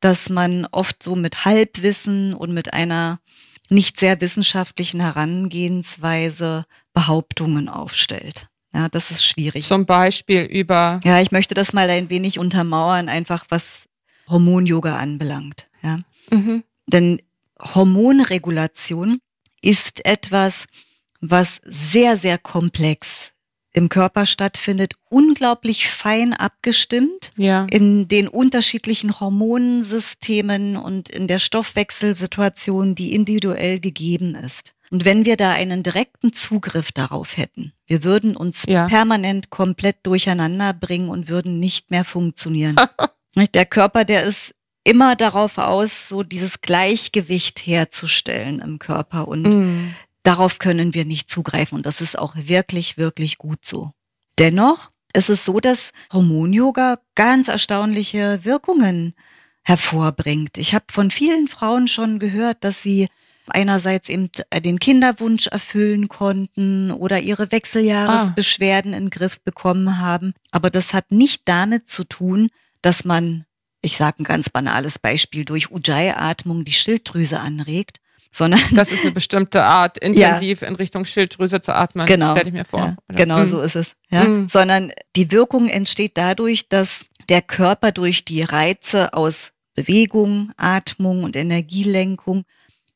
dass 0.00 0.30
man 0.30 0.66
oft 0.70 1.02
so 1.02 1.16
mit 1.16 1.44
Halbwissen 1.44 2.32
und 2.32 2.52
mit 2.52 2.72
einer 2.72 3.20
nicht 3.68 4.00
sehr 4.00 4.20
wissenschaftlichen 4.20 5.00
Herangehensweise 5.00 6.66
Behauptungen 6.92 7.68
aufstellt. 7.68 8.49
Ja, 8.72 8.88
das 8.88 9.10
ist 9.10 9.24
schwierig. 9.24 9.64
Zum 9.64 9.84
Beispiel 9.86 10.42
über. 10.42 11.00
Ja, 11.04 11.20
ich 11.20 11.32
möchte 11.32 11.54
das 11.54 11.72
mal 11.72 11.90
ein 11.90 12.08
wenig 12.08 12.38
untermauern, 12.38 13.08
einfach 13.08 13.46
was 13.48 13.88
Hormon-Yoga 14.28 14.96
anbelangt. 14.96 15.68
Ja. 15.82 16.00
Mhm. 16.30 16.62
Denn 16.86 17.20
Hormonregulation 17.58 19.20
ist 19.60 20.04
etwas, 20.04 20.66
was 21.20 21.60
sehr, 21.64 22.16
sehr 22.16 22.38
komplex 22.38 23.32
im 23.72 23.88
Körper 23.88 24.26
stattfindet, 24.26 24.94
unglaublich 25.08 25.88
fein 25.88 26.32
abgestimmt 26.32 27.30
ja. 27.36 27.66
in 27.70 28.08
den 28.08 28.26
unterschiedlichen 28.26 29.20
Hormonsystemen 29.20 30.76
und 30.76 31.08
in 31.08 31.28
der 31.28 31.38
Stoffwechselsituation, 31.38 32.94
die 32.94 33.14
individuell 33.14 33.78
gegeben 33.78 34.34
ist. 34.34 34.74
Und 34.90 35.04
wenn 35.04 35.24
wir 35.24 35.36
da 35.36 35.52
einen 35.52 35.82
direkten 35.82 36.32
Zugriff 36.32 36.90
darauf 36.90 37.36
hätten, 37.36 37.72
wir 37.86 38.02
würden 38.02 38.36
uns 38.36 38.64
ja. 38.68 38.88
permanent 38.88 39.50
komplett 39.50 39.98
durcheinander 40.02 40.72
bringen 40.72 41.08
und 41.08 41.28
würden 41.28 41.60
nicht 41.60 41.90
mehr 41.90 42.04
funktionieren. 42.04 42.76
der 43.54 43.66
Körper, 43.66 44.04
der 44.04 44.24
ist 44.24 44.54
immer 44.82 45.14
darauf 45.14 45.58
aus, 45.58 46.08
so 46.08 46.22
dieses 46.22 46.60
Gleichgewicht 46.60 47.66
herzustellen 47.66 48.60
im 48.60 48.78
Körper. 48.80 49.28
Und 49.28 49.42
mm. 49.42 49.94
darauf 50.24 50.58
können 50.58 50.94
wir 50.94 51.04
nicht 51.04 51.30
zugreifen. 51.30 51.76
Und 51.76 51.86
das 51.86 52.00
ist 52.00 52.18
auch 52.18 52.34
wirklich, 52.36 52.98
wirklich 52.98 53.38
gut 53.38 53.64
so. 53.64 53.92
Dennoch 54.38 54.90
ist 55.12 55.30
es 55.30 55.44
so, 55.44 55.60
dass 55.60 55.92
Hormon-Yoga 56.12 56.98
ganz 57.14 57.48
erstaunliche 57.48 58.44
Wirkungen 58.44 59.14
hervorbringt. 59.62 60.58
Ich 60.58 60.74
habe 60.74 60.86
von 60.90 61.10
vielen 61.10 61.46
Frauen 61.46 61.86
schon 61.86 62.18
gehört, 62.18 62.64
dass 62.64 62.82
sie 62.82 63.08
einerseits 63.48 64.08
eben 64.08 64.30
den 64.64 64.78
Kinderwunsch 64.78 65.46
erfüllen 65.48 66.08
konnten 66.08 66.90
oder 66.90 67.20
ihre 67.20 67.50
Wechseljahresbeschwerden 67.50 68.94
ah. 68.94 68.96
in 68.96 69.04
den 69.04 69.10
Griff 69.10 69.40
bekommen 69.40 69.98
haben. 69.98 70.34
Aber 70.50 70.70
das 70.70 70.94
hat 70.94 71.10
nicht 71.10 71.48
damit 71.48 71.88
zu 71.88 72.04
tun, 72.04 72.50
dass 72.82 73.04
man, 73.04 73.44
ich 73.82 73.96
sage 73.96 74.22
ein 74.22 74.24
ganz 74.24 74.50
banales 74.50 74.98
Beispiel, 74.98 75.44
durch 75.44 75.70
Ujjayi-Atmung 75.70 76.64
die 76.64 76.72
Schilddrüse 76.72 77.40
anregt, 77.40 77.98
sondern 78.32 78.60
das 78.74 78.92
ist 78.92 79.02
eine 79.02 79.12
bestimmte 79.12 79.64
Art, 79.64 79.98
intensiv 80.02 80.62
ja. 80.62 80.68
in 80.68 80.76
Richtung 80.76 81.04
Schilddrüse 81.04 81.60
zu 81.60 81.74
atmen. 81.74 82.06
Genau, 82.06 82.32
stelle 82.32 82.48
ich 82.48 82.54
mir 82.54 82.64
vor. 82.64 82.96
Ja, 83.10 83.14
genau, 83.14 83.38
mhm. 83.38 83.48
so 83.48 83.60
ist 83.60 83.76
es. 83.76 83.96
Ja? 84.10 84.24
Mhm. 84.24 84.48
Sondern 84.48 84.92
die 85.16 85.30
Wirkung 85.32 85.68
entsteht 85.68 86.16
dadurch, 86.16 86.68
dass 86.68 87.06
der 87.28 87.42
Körper 87.42 87.92
durch 87.92 88.24
die 88.24 88.42
Reize 88.42 89.12
aus 89.14 89.52
Bewegung, 89.74 90.52
Atmung 90.56 91.24
und 91.24 91.36
Energielenkung 91.36 92.44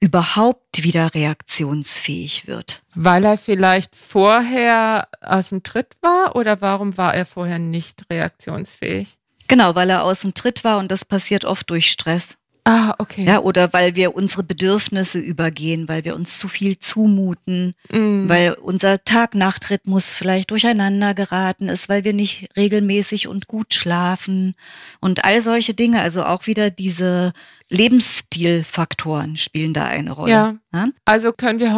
überhaupt 0.05 0.83
wieder 0.83 1.15
reaktionsfähig 1.15 2.47
wird. 2.47 2.83
Weil 2.95 3.25
er 3.25 3.39
vielleicht 3.39 3.97
vorher 3.97 5.09
aus 5.23 5.49
dem 5.49 5.63
Tritt 5.63 5.97
war 6.03 6.37
oder 6.37 6.61
warum 6.61 6.99
war 6.99 7.15
er 7.15 7.25
vorher 7.25 7.59
nicht 7.59 8.05
reaktionsfähig? 8.11 9.17
Genau, 9.49 9.75
weil 9.75 9.89
er 9.89 10.05
aus 10.05 10.21
dem 10.21 10.35
Tritt 10.35 10.63
war 10.63 10.79
und 10.79 10.91
das 10.91 11.07
passiert 11.07 11.47
oft 11.47 11.71
durch 11.71 11.91
Stress. 11.91 12.37
Ah, 12.67 12.95
okay. 12.99 13.25
Ja, 13.25 13.41
oder 13.41 13.75
weil 13.75 13.95
wir 13.95 14.15
unsere 14.15 14.43
Bedürfnisse 14.43 15.19
übergehen, 15.19 15.87
weil 15.87 16.07
wir 16.07 16.15
uns 16.15 16.39
zu 16.39 16.49
viel 16.49 16.79
zumuten, 16.79 17.75
mm. 17.93 18.27
weil 18.27 18.55
unser 18.55 19.05
Tag-Nacht-Rhythmus 19.05 20.15
vielleicht 20.15 20.51
durcheinander 20.51 21.13
geraten 21.13 21.69
ist, 21.69 21.91
weil 21.91 22.05
wir 22.05 22.15
nicht 22.15 22.49
regelmäßig 22.57 23.29
und 23.29 23.49
gut 23.49 23.75
schlafen 23.75 24.55
und 25.01 25.27
all 25.27 25.43
solche 25.43 25.75
Dinge. 25.75 26.01
Also 26.01 26.25
auch 26.25 26.47
wieder 26.47 26.71
diese 26.71 27.35
Lebensstilfaktoren 27.69 29.37
spielen 29.37 29.75
da 29.75 29.85
eine 29.85 30.13
Rolle. 30.13 30.31
Ja. 30.31 30.55
ja? 30.73 30.89
Also 31.05 31.33
können 31.33 31.61
wir 31.61 31.75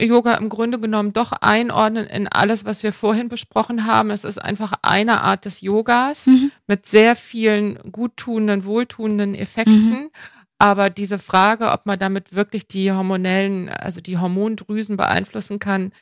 Hormon-Yoga 0.00 0.34
im 0.34 0.48
Grunde 0.48 0.78
genommen 0.78 1.12
doch 1.12 1.32
einordnen 1.32 2.06
in 2.06 2.26
alles, 2.28 2.64
was 2.64 2.82
wir 2.82 2.92
vorhin 2.92 3.28
besprochen 3.28 3.86
haben. 3.86 4.10
Es 4.10 4.24
ist 4.24 4.38
einfach 4.38 4.72
eine 4.82 5.20
Art 5.20 5.44
des 5.44 5.60
Yogas 5.60 6.26
mhm. 6.26 6.50
mit 6.66 6.86
sehr 6.86 7.16
vielen 7.16 7.78
guttunenden, 7.92 8.64
wohltuenden 8.64 9.34
Effekten. 9.34 9.90
Mhm. 9.90 10.10
Aber 10.58 10.90
diese 10.90 11.18
Frage, 11.18 11.70
ob 11.70 11.86
man 11.86 11.98
damit 11.98 12.34
wirklich 12.34 12.66
die 12.66 12.92
hormonellen, 12.92 13.68
also 13.68 14.00
die 14.00 14.18
Hormondrüsen 14.18 14.96
beeinflussen 14.96 15.58
kann, 15.58 15.92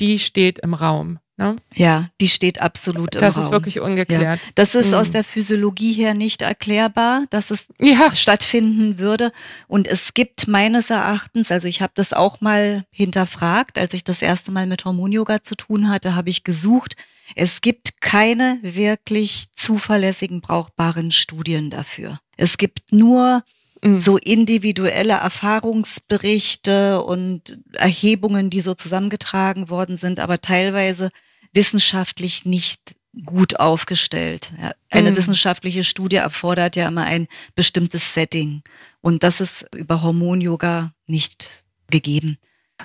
die 0.00 0.18
steht 0.18 0.58
im 0.60 0.74
Raum. 0.74 1.18
Ne? 1.38 1.54
Ja, 1.72 2.10
die 2.20 2.26
steht 2.26 2.60
absolut 2.60 3.14
im 3.14 3.20
das 3.20 3.36
Raum. 3.36 3.42
Das 3.42 3.46
ist 3.46 3.52
wirklich 3.52 3.80
ungeklärt. 3.80 4.40
Ja. 4.40 4.50
Das 4.56 4.74
ist 4.74 4.88
mhm. 4.88 4.94
aus 4.94 5.12
der 5.12 5.22
Physiologie 5.22 5.92
her 5.92 6.12
nicht 6.12 6.42
erklärbar, 6.42 7.26
dass 7.30 7.52
es 7.52 7.68
ja. 7.80 8.12
stattfinden 8.12 8.98
würde. 8.98 9.30
Und 9.68 9.86
es 9.86 10.14
gibt 10.14 10.48
meines 10.48 10.90
Erachtens, 10.90 11.52
also 11.52 11.68
ich 11.68 11.80
habe 11.80 11.92
das 11.94 12.12
auch 12.12 12.40
mal 12.40 12.84
hinterfragt, 12.90 13.78
als 13.78 13.94
ich 13.94 14.02
das 14.02 14.20
erste 14.20 14.50
Mal 14.50 14.66
mit 14.66 14.84
Hormon-Yoga 14.84 15.44
zu 15.44 15.54
tun 15.54 15.88
hatte, 15.88 16.16
habe 16.16 16.28
ich 16.28 16.42
gesucht. 16.42 16.96
Es 17.36 17.60
gibt 17.60 18.00
keine 18.00 18.58
wirklich 18.62 19.46
zuverlässigen, 19.54 20.40
brauchbaren 20.40 21.12
Studien 21.12 21.70
dafür. 21.70 22.18
Es 22.36 22.58
gibt 22.58 22.92
nur 22.92 23.44
mhm. 23.80 24.00
so 24.00 24.16
individuelle 24.16 25.14
Erfahrungsberichte 25.14 27.00
und 27.00 27.60
Erhebungen, 27.74 28.50
die 28.50 28.60
so 28.60 28.74
zusammengetragen 28.74 29.68
worden 29.68 29.96
sind, 29.96 30.18
aber 30.18 30.40
teilweise 30.40 31.10
wissenschaftlich 31.52 32.44
nicht 32.44 32.94
gut 33.24 33.58
aufgestellt. 33.58 34.52
Eine 34.90 35.10
mhm. 35.10 35.16
wissenschaftliche 35.16 35.84
Studie 35.84 36.16
erfordert 36.16 36.76
ja 36.76 36.88
immer 36.88 37.04
ein 37.04 37.28
bestimmtes 37.54 38.14
Setting 38.14 38.62
und 39.00 39.22
das 39.22 39.40
ist 39.40 39.66
über 39.74 40.02
Hormon-Yoga 40.02 40.92
nicht 41.06 41.64
gegeben. 41.90 42.38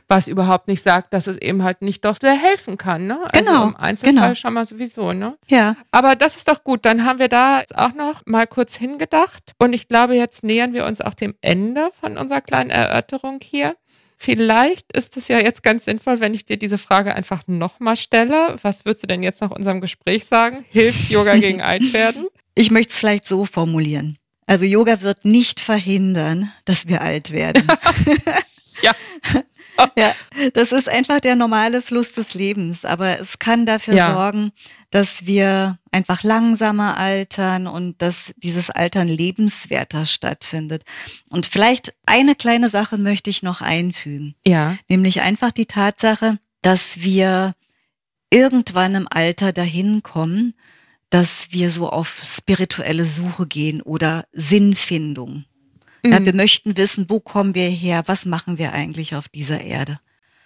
Was 0.07 0.27
überhaupt 0.27 0.67
nicht 0.67 0.81
sagt, 0.81 1.13
dass 1.13 1.27
es 1.27 1.37
eben 1.37 1.61
halt 1.61 1.83
nicht 1.83 2.03
doch 2.03 2.17
sehr 2.19 2.33
helfen 2.33 2.77
kann. 2.77 3.05
Ne? 3.05 3.19
Also 3.31 3.51
Genau, 3.51 3.63
im 3.65 3.75
Einzelfall 3.75 4.13
genau. 4.13 4.35
schon 4.35 4.53
mal 4.53 4.65
sowieso. 4.65 5.13
Ne? 5.13 5.37
Ja. 5.47 5.75
Aber 5.91 6.15
das 6.15 6.35
ist 6.35 6.47
doch 6.47 6.63
gut. 6.63 6.83
Dann 6.85 7.05
haben 7.05 7.19
wir 7.19 7.27
da 7.27 7.59
jetzt 7.59 7.77
auch 7.77 7.93
noch 7.93 8.23
mal 8.25 8.47
kurz 8.47 8.75
hingedacht. 8.75 9.53
Und 9.59 9.73
ich 9.73 9.87
glaube, 9.87 10.15
jetzt 10.15 10.43
nähern 10.43 10.73
wir 10.73 10.87
uns 10.87 10.99
auch 10.99 11.13
dem 11.13 11.35
Ende 11.41 11.91
von 11.99 12.17
unserer 12.17 12.41
kleinen 12.41 12.71
Erörterung 12.71 13.39
hier. 13.43 13.75
Vielleicht 14.17 14.95
ist 14.95 15.17
es 15.17 15.27
ja 15.27 15.39
jetzt 15.39 15.63
ganz 15.63 15.85
sinnvoll, 15.85 16.19
wenn 16.19 16.33
ich 16.33 16.45
dir 16.45 16.57
diese 16.57 16.77
Frage 16.77 17.15
einfach 17.15 17.43
nochmal 17.47 17.97
stelle. 17.97 18.55
Was 18.61 18.85
würdest 18.85 19.03
du 19.03 19.07
denn 19.07 19.23
jetzt 19.23 19.41
nach 19.41 19.51
unserem 19.51 19.81
Gespräch 19.81 20.25
sagen? 20.25 20.65
Hilft 20.69 21.09
Yoga 21.09 21.35
gegen 21.35 21.61
Altwerden? 21.63 22.27
Ich 22.55 22.71
möchte 22.71 22.93
es 22.93 22.99
vielleicht 22.99 23.27
so 23.27 23.45
formulieren. 23.45 24.17
Also 24.45 24.65
Yoga 24.65 25.01
wird 25.01 25.25
nicht 25.25 25.59
verhindern, 25.59 26.51
dass 26.65 26.87
wir 26.87 27.01
alt 27.01 27.31
werden. 27.31 27.65
Ja. 28.81 28.93
ja, 29.97 30.13
das 30.53 30.71
ist 30.71 30.87
einfach 30.89 31.19
der 31.19 31.35
normale 31.35 31.81
Fluss 31.81 32.13
des 32.13 32.33
Lebens. 32.33 32.85
Aber 32.85 33.19
es 33.19 33.39
kann 33.39 33.65
dafür 33.65 33.93
Ja. 33.95 34.13
sorgen, 34.13 34.51
dass 34.91 35.25
wir 35.25 35.77
einfach 35.91 36.23
langsamer 36.23 36.97
altern 36.97 37.67
und 37.67 38.01
dass 38.01 38.33
dieses 38.37 38.69
Altern 38.69 39.07
lebenswerter 39.07 40.05
stattfindet. 40.05 40.83
Und 41.29 41.45
vielleicht 41.45 41.93
eine 42.05 42.35
kleine 42.35 42.69
Sache 42.69 42.97
möchte 42.97 43.29
ich 43.29 43.43
noch 43.43 43.61
einfügen. 43.61 44.35
Ja. 44.45 44.77
Nämlich 44.87 45.21
einfach 45.21 45.51
die 45.51 45.65
Tatsache, 45.65 46.39
dass 46.61 47.01
wir 47.01 47.55
irgendwann 48.29 48.95
im 48.95 49.07
Alter 49.09 49.53
dahin 49.53 50.01
kommen, 50.01 50.55
dass 51.09 51.51
wir 51.51 51.69
so 51.69 51.89
auf 51.89 52.21
spirituelle 52.23 53.05
Suche 53.05 53.45
gehen 53.45 53.81
oder 53.83 54.25
Sinnfindung. 54.31 55.45
Ja, 56.05 56.19
Mhm. 56.19 56.25
wir 56.25 56.33
möchten 56.35 56.75
wissen, 56.77 57.05
wo 57.09 57.19
kommen 57.19 57.55
wir 57.55 57.69
her, 57.69 58.03
was 58.07 58.25
machen 58.25 58.57
wir 58.57 58.73
eigentlich 58.73 59.15
auf 59.15 59.29
dieser 59.29 59.61
Erde. 59.61 59.99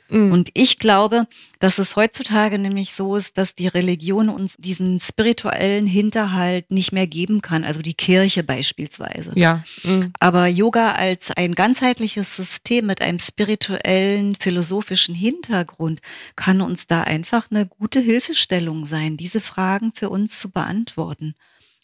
Mhm. 0.09 0.31
Und 0.31 0.49
ich 0.53 0.79
glaube, 0.79 1.27
dass 1.59 1.79
es 1.79 1.95
heutzutage 1.95 2.59
nämlich 2.59 2.93
so 2.93 3.15
ist, 3.15 3.37
dass 3.37 3.55
die 3.55 3.67
Religion 3.67 4.29
uns 4.29 4.55
diesen 4.57 4.99
spirituellen 4.99 5.85
Hinterhalt 5.85 6.71
nicht 6.71 6.91
mehr 6.91 7.07
geben 7.07 7.41
kann, 7.41 7.63
also 7.63 7.81
die 7.81 7.93
Kirche 7.93 8.43
beispielsweise. 8.43 9.31
ja. 9.35 9.63
Mhm. 9.83 10.13
Aber 10.19 10.47
Yoga 10.47 10.93
als 10.93 11.31
ein 11.31 11.55
ganzheitliches 11.55 12.35
System 12.35 12.85
mit 12.85 13.01
einem 13.01 13.19
spirituellen, 13.19 14.35
philosophischen 14.35 15.15
Hintergrund 15.15 16.01
kann 16.35 16.61
uns 16.61 16.87
da 16.87 17.01
einfach 17.03 17.49
eine 17.51 17.65
gute 17.65 17.99
Hilfestellung 17.99 18.85
sein, 18.85 19.17
diese 19.17 19.41
Fragen 19.41 19.91
für 19.93 20.09
uns 20.09 20.39
zu 20.39 20.49
beantworten. 20.51 21.35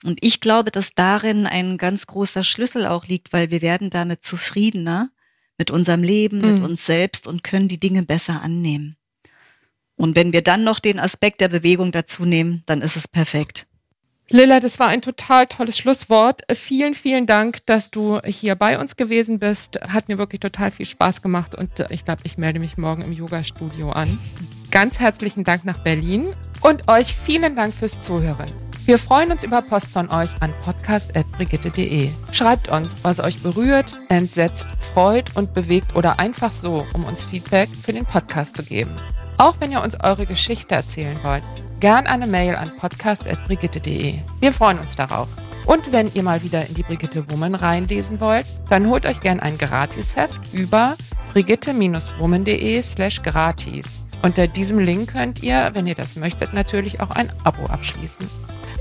Und 0.04 0.20
ich 0.22 0.39
glaube, 0.41 0.72
dass 0.72 0.93
darin 0.95 1.45
ein 1.45 1.78
ganz 1.78 2.08
großer 2.08 2.43
Schlüssel 2.43 2.86
auch 2.86 3.06
liegt, 3.08 3.32
weil 3.34 3.51
wir 3.51 3.62
werden 3.62 3.89
damit 3.89 4.24
zufriedener 4.24 5.10
mit 5.58 5.72
unserem 5.72 6.01
Leben, 6.04 6.39
mit 6.41 6.60
Mhm. 6.60 6.64
uns 6.66 6.86
selbst 6.86 7.28
und 7.28 7.43
können 7.43 7.68
die 7.68 7.80
Dinge 7.80 8.04
besser 8.04 8.41
annehmen. 8.41 8.97
Und 9.95 10.16
wenn 10.16 10.34
wir 10.34 10.41
dann 10.41 10.64
noch 10.64 10.80
den 10.80 10.99
Aspekt 10.99 11.39
der 11.39 11.47
Bewegung 11.49 11.91
dazu 11.91 12.26
nehmen, 12.26 12.64
dann 12.66 12.82
ist 12.82 12.95
es 12.95 13.08
perfekt. 13.08 13.68
Lilla, 14.30 14.60
das 14.60 14.80
war 14.80 14.88
ein 14.88 15.01
total 15.01 15.45
tolles 15.47 15.78
Schlusswort. 15.78 16.41
Vielen, 16.54 16.95
vielen 16.95 17.28
Dank, 17.28 17.66
dass 17.68 17.91
du 17.91 18.20
hier 18.26 18.56
bei 18.56 18.80
uns 18.80 18.95
gewesen 18.95 19.38
bist. 19.38 19.80
Hat 19.82 20.08
mir 20.08 20.18
wirklich 20.18 20.39
total 20.39 20.72
viel 20.72 20.86
Spaß 20.86 21.22
gemacht 21.22 21.54
und 21.54 21.70
ich 21.91 22.06
glaube, 22.06 22.22
ich 22.24 22.38
melde 22.38 22.60
mich 22.60 22.78
morgen 22.78 23.04
im 23.04 23.12
Yoga-Studio 23.12 23.91
an. 23.91 24.18
Ganz 24.72 24.99
herzlichen 24.99 25.43
Dank 25.43 25.66
nach 25.66 25.78
Berlin 25.84 26.34
und 26.62 26.88
euch 26.89 27.14
vielen 27.14 27.56
Dank 27.56 27.74
fürs 27.74 28.01
Zuhören. 28.01 28.49
Wir 28.86 28.98
freuen 28.98 29.32
uns 29.32 29.46
über 29.46 29.62
Post 29.62 29.88
von 29.88 30.10
euch 30.10 30.30
an 30.42 30.54
podcast.brigitte.de. 30.66 32.10
Schreibt 32.34 32.68
uns, 32.68 32.98
was 33.02 33.22
euch 33.22 33.40
berührt, 33.42 33.98
entsetzt, 34.10 34.68
freut 34.94 35.38
und 35.38 35.54
bewegt 35.54 35.96
oder 35.96 36.20
einfach 36.20 36.52
so, 36.52 36.86
um 36.94 37.06
uns 37.06 37.24
Feedback 37.24 37.70
für 37.70 37.94
den 37.94 38.04
Podcast 38.04 38.58
zu 38.58 38.64
geben. 38.64 38.92
Auch 39.38 39.56
wenn 39.62 39.72
ihr 39.72 39.82
uns 39.82 39.98
eure 40.04 40.26
Geschichte 40.26 40.76
erzählen 40.76 41.18
wollt, 41.24 41.44
gern 41.80 42.08
eine 42.08 42.28
Mail 42.28 42.56
an 42.56 42.76
podcast.brigitte.de. 42.76 44.16
Wir 44.42 44.52
freuen 44.52 44.80
uns 44.80 44.98
darauf. 44.98 45.30
Und 45.66 45.94
wenn 45.94 46.14
ihr 46.14 46.24
mal 46.24 46.44
wieder 46.44 46.68
in 46.68 46.74
die 46.74 46.84
Brigitte 46.84 47.32
Woman 47.32 47.56
reinlesen 47.56 48.20
wollt, 48.20 48.46
dann 48.70 48.90
holt 48.90 49.06
euch 49.06 49.22
gern 49.22 49.40
ein 49.40 49.58
Gratisheft 49.58 50.54
über 50.54 50.98
brigitte-woman.de 51.32 52.82
slash 52.82 53.22
gratis. 53.22 54.02
Unter 54.24 54.48
diesem 54.48 54.80
Link 54.80 55.14
könnt 55.14 55.42
ihr, 55.42 55.72
wenn 55.74 55.88
ihr 55.88 55.96
das 55.96 56.18
möchtet, 56.18 56.54
natürlich 56.54 57.00
auch 57.00 57.12
ein 57.12 57.32
Abo 57.46 57.66
abschließen. 57.66 58.28